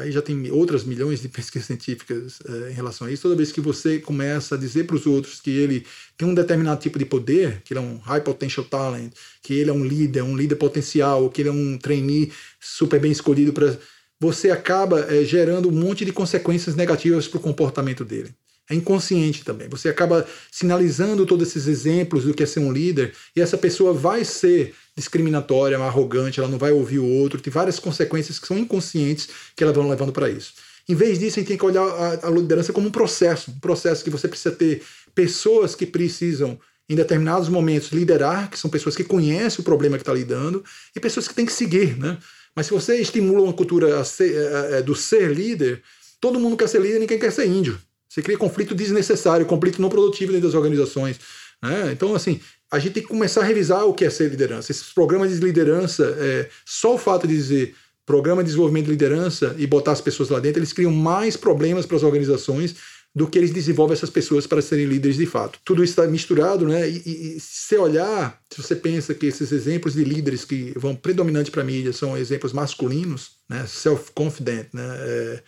[0.00, 3.22] aí já tem outras milhões de pesquisas científicas é, em relação a isso.
[3.22, 5.84] Toda vez que você começa a dizer para os outros que ele
[6.16, 9.12] tem um determinado tipo de poder, que ele é um high potential talent,
[9.42, 13.12] que ele é um líder, um líder potencial, que ele é um trainee super bem
[13.12, 13.76] escolhido para.
[14.18, 18.34] Você acaba é, gerando um monte de consequências negativas para o comportamento dele.
[18.68, 19.68] É inconsciente também.
[19.68, 23.92] Você acaba sinalizando todos esses exemplos do que é ser um líder, e essa pessoa
[23.92, 28.58] vai ser discriminatória, arrogante, ela não vai ouvir o outro, tem várias consequências que são
[28.58, 30.54] inconscientes que ela vão levando para isso.
[30.88, 31.84] Em vez disso, a gente tem que olhar
[32.22, 34.82] a, liderança como um processo, um processo que você precisa ter
[35.14, 36.58] pessoas que precisam
[36.88, 40.64] em determinados momentos liderar, que são pessoas que conhecem o problema que está lidando,
[40.94, 42.16] e pessoas que têm que seguir, né?
[42.54, 45.82] Mas se você estimula uma cultura ser, é, é, do ser líder,
[46.20, 47.78] todo mundo quer ser líder, ninguém quer ser índio.
[48.16, 51.20] Você cria conflito desnecessário, conflito não produtivo dentro das organizações.
[51.62, 51.90] Né?
[51.92, 52.40] Então, assim,
[52.72, 54.72] a gente tem que começar a revisar o que é ser liderança.
[54.72, 57.74] Esses programas de liderança, é, só o fato de dizer
[58.06, 61.84] programa de desenvolvimento de liderança e botar as pessoas lá dentro, eles criam mais problemas
[61.84, 62.76] para as organizações
[63.14, 65.58] do que eles desenvolvem essas pessoas para serem líderes de fato.
[65.62, 66.88] Tudo isso está misturado, né?
[66.88, 71.50] E, e, se olhar, se você pensa que esses exemplos de líderes que vão predominante
[71.50, 73.66] para a mídia são exemplos masculinos, né?
[73.66, 74.96] Self-confident, né?
[75.00, 75.42] É,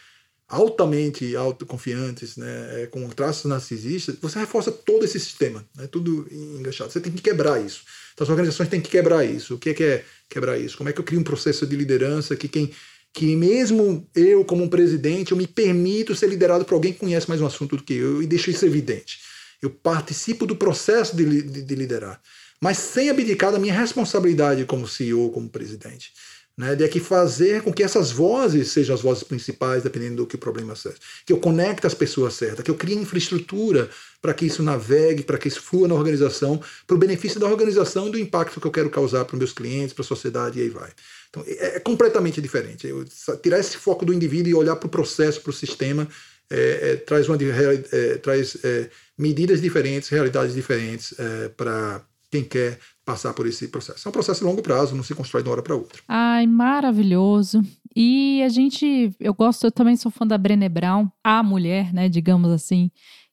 [0.48, 6.90] altamente autoconfiantes, né, é, com traços narcisistas, você reforça todo esse sistema, né, tudo enganchado.
[6.90, 7.82] Você tem que quebrar isso.
[8.14, 9.56] Então as organizações têm que quebrar isso.
[9.56, 10.78] O que é, que é quebrar isso?
[10.78, 12.72] Como é que eu crio um processo de liderança que quem
[13.12, 17.28] que mesmo eu como um presidente eu me permito ser liderado por alguém que conhece
[17.28, 19.18] mais um assunto do que eu e deixo isso evidente.
[19.60, 22.20] Eu participo do processo de, de, de liderar,
[22.60, 26.12] mas sem abdicar da minha responsabilidade como CEO, como presidente
[26.58, 30.34] né, de que fazer com que essas vozes sejam as vozes principais, dependendo do que
[30.34, 30.96] o problema seja.
[31.24, 33.88] Que eu conecte as pessoas certas, que eu crie infraestrutura
[34.20, 38.08] para que isso navegue, para que isso flua na organização, para o benefício da organização
[38.08, 40.62] e do impacto que eu quero causar para os meus clientes, para a sociedade e
[40.62, 40.90] aí vai.
[41.30, 42.88] Então é, é completamente diferente.
[42.88, 43.04] Eu,
[43.40, 46.08] tirar esse foco do indivíduo e olhar para o processo, para o sistema,
[46.50, 51.14] é, é, traz, uma, é, traz é, medidas diferentes, realidades diferentes
[51.56, 54.06] para quem quer passar por esse processo.
[54.06, 56.02] É um processo de longo prazo, não se constrói de uma hora para outra.
[56.06, 57.62] Ai, maravilhoso.
[57.96, 62.08] E a gente, eu gosto, eu também sou fã da Brené Brown, a mulher, né,
[62.08, 62.90] digamos assim,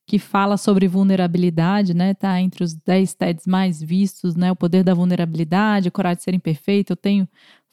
[0.07, 4.83] que fala sobre vulnerabilidade, né, tá entre os 10 TEDs mais vistos, né, o poder
[4.83, 6.93] da vulnerabilidade, coragem de ser imperfeito.
[6.93, 7.27] Eu tenho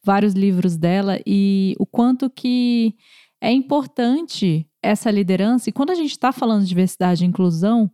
[0.04, 2.94] vários livros dela e o quanto que
[3.40, 5.70] é importante essa liderança.
[5.70, 7.90] E quando a gente está falando de diversidade e inclusão,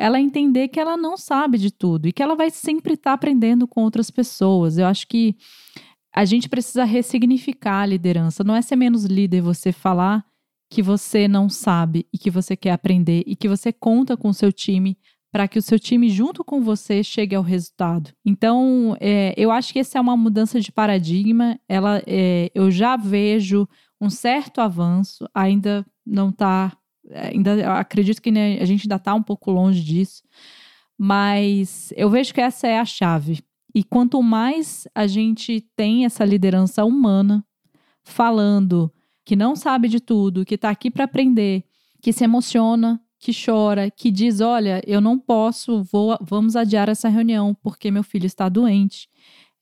[0.00, 3.14] ela entender que ela não sabe de tudo e que ela vai sempre estar tá
[3.14, 4.78] aprendendo com outras pessoas.
[4.78, 5.36] Eu acho que
[6.14, 8.42] a gente precisa ressignificar a liderança.
[8.42, 10.24] Não é ser menos líder você falar
[10.70, 14.34] que você não sabe e que você quer aprender e que você conta com o
[14.34, 14.96] seu time
[15.30, 18.10] para que o seu time, junto com você, chegue ao resultado.
[18.24, 21.60] Então, é, eu acho que essa é uma mudança de paradigma.
[21.68, 23.68] Ela, é, eu já vejo
[24.00, 26.72] um certo avanço, ainda não está
[27.14, 30.22] ainda acredito que né, a gente ainda está um pouco longe disso,
[30.98, 33.42] mas eu vejo que essa é a chave.
[33.74, 37.44] E quanto mais a gente tem essa liderança humana
[38.02, 38.92] falando
[39.24, 41.64] que não sabe de tudo, que está aqui para aprender
[42.00, 47.08] que se emociona, que chora, que diz: Olha, eu não posso, vou, vamos adiar essa
[47.08, 49.08] reunião porque meu filho está doente.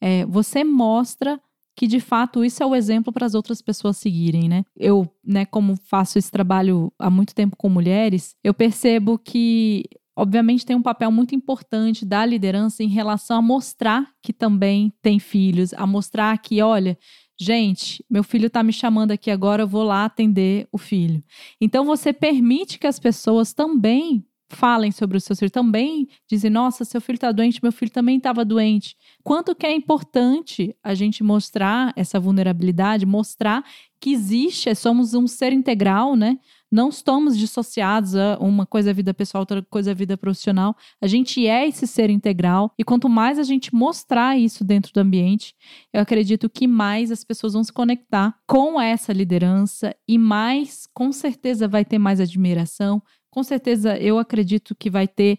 [0.01, 1.39] É, você mostra
[1.79, 4.65] que de fato isso é o exemplo para as outras pessoas seguirem, né?
[4.75, 10.65] Eu, né, como faço esse trabalho há muito tempo com mulheres, eu percebo que obviamente
[10.65, 15.73] tem um papel muito importante da liderança em relação a mostrar que também tem filhos,
[15.73, 16.97] a mostrar que, olha,
[17.39, 21.23] gente, meu filho está me chamando aqui agora, eu vou lá atender o filho.
[21.61, 26.83] Então você permite que as pessoas também falem sobre o seu filho também, dizem, nossa,
[26.83, 28.95] seu filho está doente, meu filho também estava doente.
[29.23, 33.63] Quanto que é importante a gente mostrar essa vulnerabilidade, mostrar
[33.99, 36.39] que existe, somos um ser integral, né?
[36.71, 40.75] Não estamos dissociados a uma coisa a vida pessoal, outra coisa a vida profissional.
[41.01, 44.99] A gente é esse ser integral e quanto mais a gente mostrar isso dentro do
[44.99, 45.55] ambiente,
[45.91, 51.11] eu acredito que mais as pessoas vão se conectar com essa liderança e mais, com
[51.11, 55.37] certeza, vai ter mais admiração, com certeza eu acredito que vai ter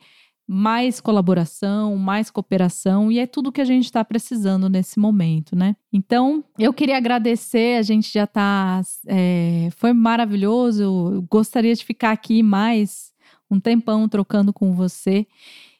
[0.52, 5.76] mais colaboração, mais cooperação, e é tudo que a gente está precisando nesse momento, né?
[5.92, 8.80] Então, eu queria agradecer, a gente já está.
[9.06, 13.12] É, foi maravilhoso, eu gostaria de ficar aqui mais
[13.48, 15.24] um tempão trocando com você.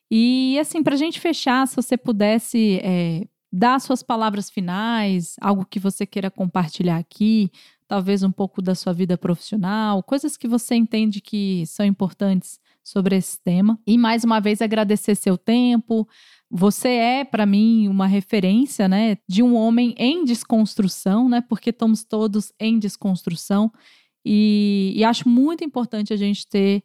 [0.08, 5.64] E, assim, para a gente fechar, se você pudesse é, dar suas palavras finais, algo
[5.64, 7.50] que você queira compartilhar aqui,
[7.91, 13.16] talvez um pouco da sua vida profissional, coisas que você entende que são importantes sobre
[13.16, 13.80] esse tema.
[13.84, 16.07] E mais uma vez agradecer seu tempo.
[16.49, 21.41] Você é para mim uma referência, né, de um homem em desconstrução, né?
[21.41, 23.72] Porque estamos todos em desconstrução.
[24.24, 26.84] E, e acho muito importante a gente ter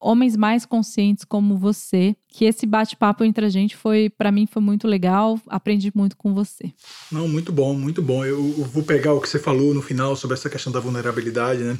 [0.00, 4.62] homens mais conscientes como você, que esse bate-papo entre a gente foi, para mim, foi
[4.62, 5.40] muito legal.
[5.48, 6.72] Aprendi muito com você.
[7.10, 8.24] Não, muito bom, muito bom.
[8.24, 11.62] Eu, eu, vou pegar o que você falou no final sobre essa questão da vulnerabilidade,
[11.62, 11.78] né?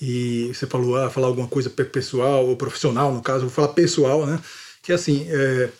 [0.00, 4.26] E você falou, ah, falar alguma coisa pessoal ou profissional, no caso, vou falar pessoal,
[4.26, 4.40] né?
[4.82, 5.70] Que assim, é,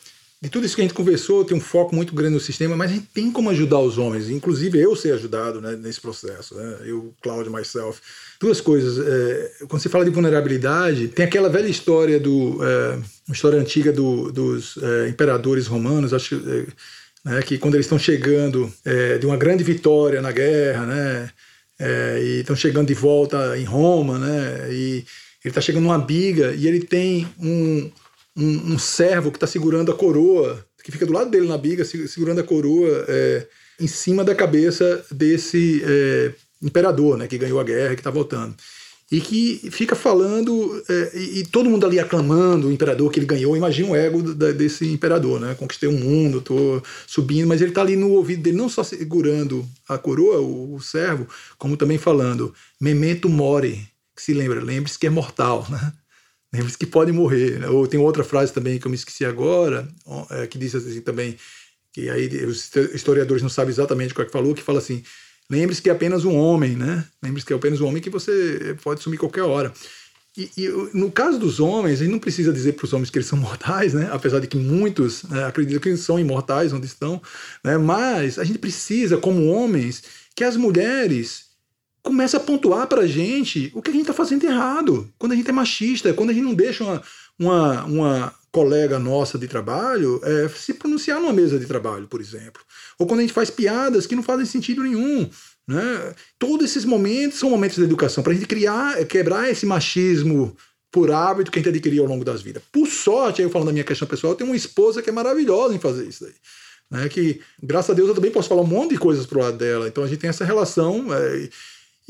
[0.43, 2.91] de tudo isso que a gente conversou, tem um foco muito grande no sistema, mas
[2.91, 6.79] a gente tem como ajudar os homens, inclusive eu ser ajudado né, nesse processo, né?
[6.87, 8.01] eu, Cláudio, myself.
[8.41, 12.95] Duas coisas, é, quando você fala de vulnerabilidade, tem aquela velha história do, é,
[13.29, 16.67] uma história antiga do, dos é, imperadores romanos, acho é,
[17.23, 21.31] né, que quando eles estão chegando é, de uma grande vitória na guerra, né,
[21.79, 25.05] é, e estão chegando de volta em Roma, né, e
[25.45, 27.91] ele está chegando numa biga e ele tem um
[28.37, 31.85] um, um servo que está segurando a coroa, que fica do lado dele na biga,
[31.85, 33.47] segurando a coroa é,
[33.79, 38.55] em cima da cabeça desse é, imperador, né, que ganhou a guerra, que está voltando.
[39.13, 43.27] E que fica falando, é, e, e, todo mundo ali aclamando o imperador que ele
[43.27, 43.57] ganhou.
[43.57, 45.57] Imagina o ego da, desse imperador, né?
[45.59, 48.85] Conquistei o um mundo, estou subindo, mas ele está ali no ouvido dele, não só
[48.85, 51.27] segurando a coroa, o, o servo,
[51.59, 55.93] como também falando: Memento mori, que se lembra, lembre-se que é mortal, né?
[56.53, 57.61] Lembre-se que pode morrer.
[57.61, 57.69] Né?
[57.69, 59.89] Ou tem outra frase também que eu me esqueci agora,
[60.31, 61.37] é, que diz assim também,
[61.93, 65.03] que aí os historiadores não sabem exatamente qual é que falou, que fala assim,
[65.49, 67.05] lembre-se que é apenas um homem, né?
[67.23, 69.73] Lembre-se que é apenas um homem que você pode sumir qualquer hora.
[70.37, 73.19] E, e, no caso dos homens, a gente não precisa dizer para os homens que
[73.19, 74.09] eles são mortais, né?
[74.13, 77.21] apesar de que muitos né, acreditam que eles são imortais onde estão,
[77.65, 77.77] né?
[77.79, 80.03] mas a gente precisa, como homens,
[80.35, 81.50] que as mulheres
[82.03, 85.13] começa a pontuar para a gente o que a gente está fazendo errado.
[85.19, 87.03] Quando a gente é machista, quando a gente não deixa uma,
[87.39, 92.63] uma, uma colega nossa de trabalho é, se pronunciar numa mesa de trabalho, por exemplo.
[92.99, 95.29] Ou quando a gente faz piadas que não fazem sentido nenhum.
[95.69, 96.15] Né?
[96.39, 100.57] Todos esses momentos são momentos de educação para a gente criar, quebrar esse machismo
[100.91, 102.63] por hábito que a gente adquiriu ao longo das vidas.
[102.73, 105.13] Por sorte, aí eu falando da minha questão pessoal, eu tenho uma esposa que é
[105.13, 106.27] maravilhosa em fazer isso.
[106.91, 107.09] Né?
[107.09, 109.87] Que, graças a Deus, eu também posso falar um monte de coisas pro lado dela.
[109.87, 111.07] Então a gente tem essa relação.
[111.15, 111.49] É,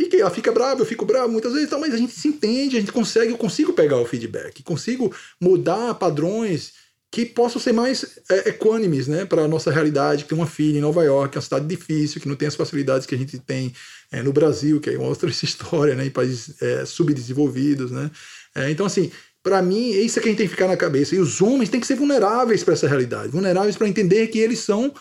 [0.01, 2.77] e que ela fica brava, eu fico bravo muitas vezes, mas a gente se entende,
[2.77, 6.73] a gente consegue, eu consigo pegar o feedback, consigo mudar padrões
[7.13, 10.79] que possam ser mais é, equânimes né, para a nossa realidade, que tem uma filha
[10.79, 13.19] em Nova York, que é uma cidade difícil, que não tem as facilidades que a
[13.19, 13.75] gente tem
[14.11, 17.91] é, no Brasil, que é uma outra história, né, em países é, subdesenvolvidos.
[17.91, 18.11] Né?
[18.55, 19.11] É, então, assim,
[19.43, 21.15] para mim, é isso que a gente tem que ficar na cabeça.
[21.15, 24.61] E os homens têm que ser vulneráveis para essa realidade, vulneráveis para entender que eles
[24.61, 24.95] são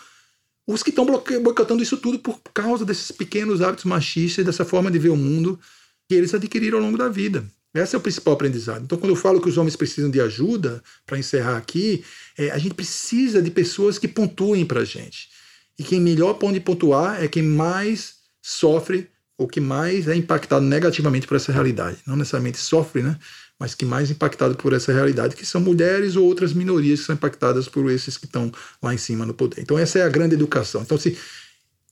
[0.66, 4.98] os que estão boicotando isso tudo por causa desses pequenos hábitos machistas, dessa forma de
[4.98, 5.58] ver o mundo
[6.08, 7.44] que eles adquiriram ao longo da vida.
[7.72, 8.82] Esse é o principal aprendizado.
[8.82, 12.04] Então, quando eu falo que os homens precisam de ajuda, para encerrar aqui,
[12.36, 15.28] é, a gente precisa de pessoas que pontuem para a gente.
[15.78, 19.08] E quem melhor pode pontuar é quem mais sofre
[19.38, 21.98] ou que mais é impactado negativamente por essa realidade.
[22.06, 23.18] Não necessariamente sofre, né?
[23.60, 27.14] Mas que mais impactado por essa realidade, que são mulheres ou outras minorias que são
[27.14, 28.50] impactadas por esses que estão
[28.82, 29.60] lá em cima no poder.
[29.60, 30.80] Então essa é a grande educação.
[30.80, 31.18] Então se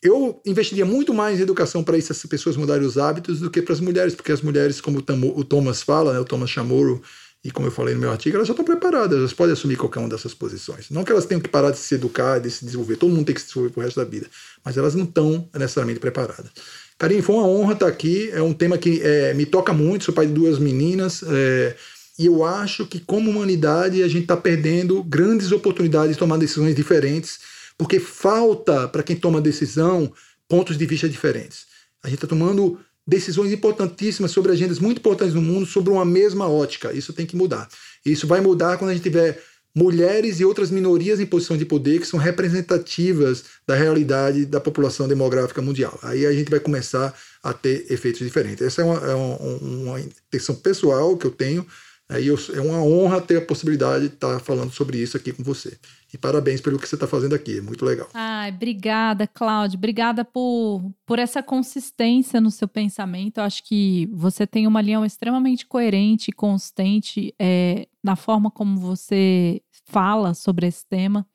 [0.02, 3.74] eu investiria muito mais em educação para essas pessoas mudarem os hábitos do que para
[3.74, 7.02] as mulheres, porque as mulheres, como o Thomas fala, né, o Thomas Chamorro,
[7.44, 10.00] e como eu falei no meu artigo, elas já estão preparadas, elas podem assumir qualquer
[10.00, 10.90] uma dessas posições.
[10.90, 13.34] Não que elas tenham que parar de se educar, de se desenvolver, todo mundo tem
[13.34, 14.26] que se desenvolver pro resto da vida,
[14.64, 16.50] mas elas não estão necessariamente preparadas.
[16.98, 20.14] Karine, foi uma honra estar aqui, é um tema que é, me toca muito, sou
[20.14, 21.76] pai de duas meninas, é,
[22.18, 26.74] e eu acho que como humanidade a gente está perdendo grandes oportunidades de tomar decisões
[26.74, 27.38] diferentes,
[27.78, 30.12] porque falta para quem toma decisão
[30.48, 31.66] pontos de vista diferentes.
[32.02, 36.46] A gente está tomando decisões importantíssimas sobre agendas muito importantes no mundo sobre uma mesma
[36.46, 36.92] ótica.
[36.92, 37.66] Isso tem que mudar.
[38.04, 39.42] Isso vai mudar quando a gente tiver
[39.74, 45.08] mulheres e outras minorias em posição de poder que são representativas da realidade da população
[45.08, 45.98] demográfica mundial.
[46.02, 48.66] Aí a gente vai começar a ter efeitos diferentes.
[48.66, 51.66] Essa é uma, é uma, uma intenção pessoal que eu tenho.
[52.10, 55.42] Aí eu, é uma honra ter a possibilidade de estar falando sobre isso aqui com
[55.42, 55.78] você.
[56.12, 58.08] E parabéns pelo que você está fazendo aqui, é muito legal.
[58.14, 59.76] Ai, obrigada, Cláudia.
[59.76, 63.38] Obrigada por, por essa consistência no seu pensamento.
[63.38, 68.80] Eu acho que você tem uma linha extremamente coerente e consistente é, na forma como
[68.80, 71.26] você fala sobre esse tema.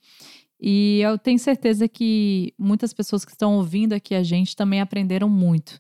[0.60, 5.30] E eu tenho certeza que muitas pessoas que estão ouvindo aqui a gente também aprenderam
[5.30, 5.78] muito.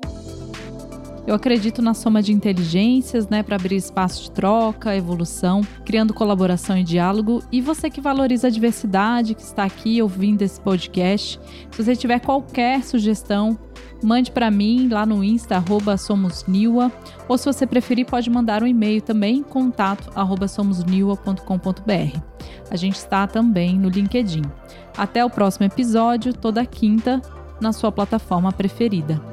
[1.25, 6.77] Eu acredito na soma de inteligências, né, para abrir espaço de troca, evolução, criando colaboração
[6.77, 7.41] e diálogo.
[7.49, 11.39] E você que valoriza a diversidade, que está aqui ouvindo esse podcast,
[11.71, 13.57] se você tiver qualquer sugestão,
[14.03, 15.63] mande para mim lá no Insta
[15.97, 16.91] @somosniwa,
[17.27, 20.11] ou se você preferir pode mandar um e-mail também contato
[20.47, 22.19] @somosniwa.com.br.
[22.69, 24.41] A gente está também no LinkedIn.
[24.97, 27.21] Até o próximo episódio, toda quinta,
[27.61, 29.32] na sua plataforma preferida.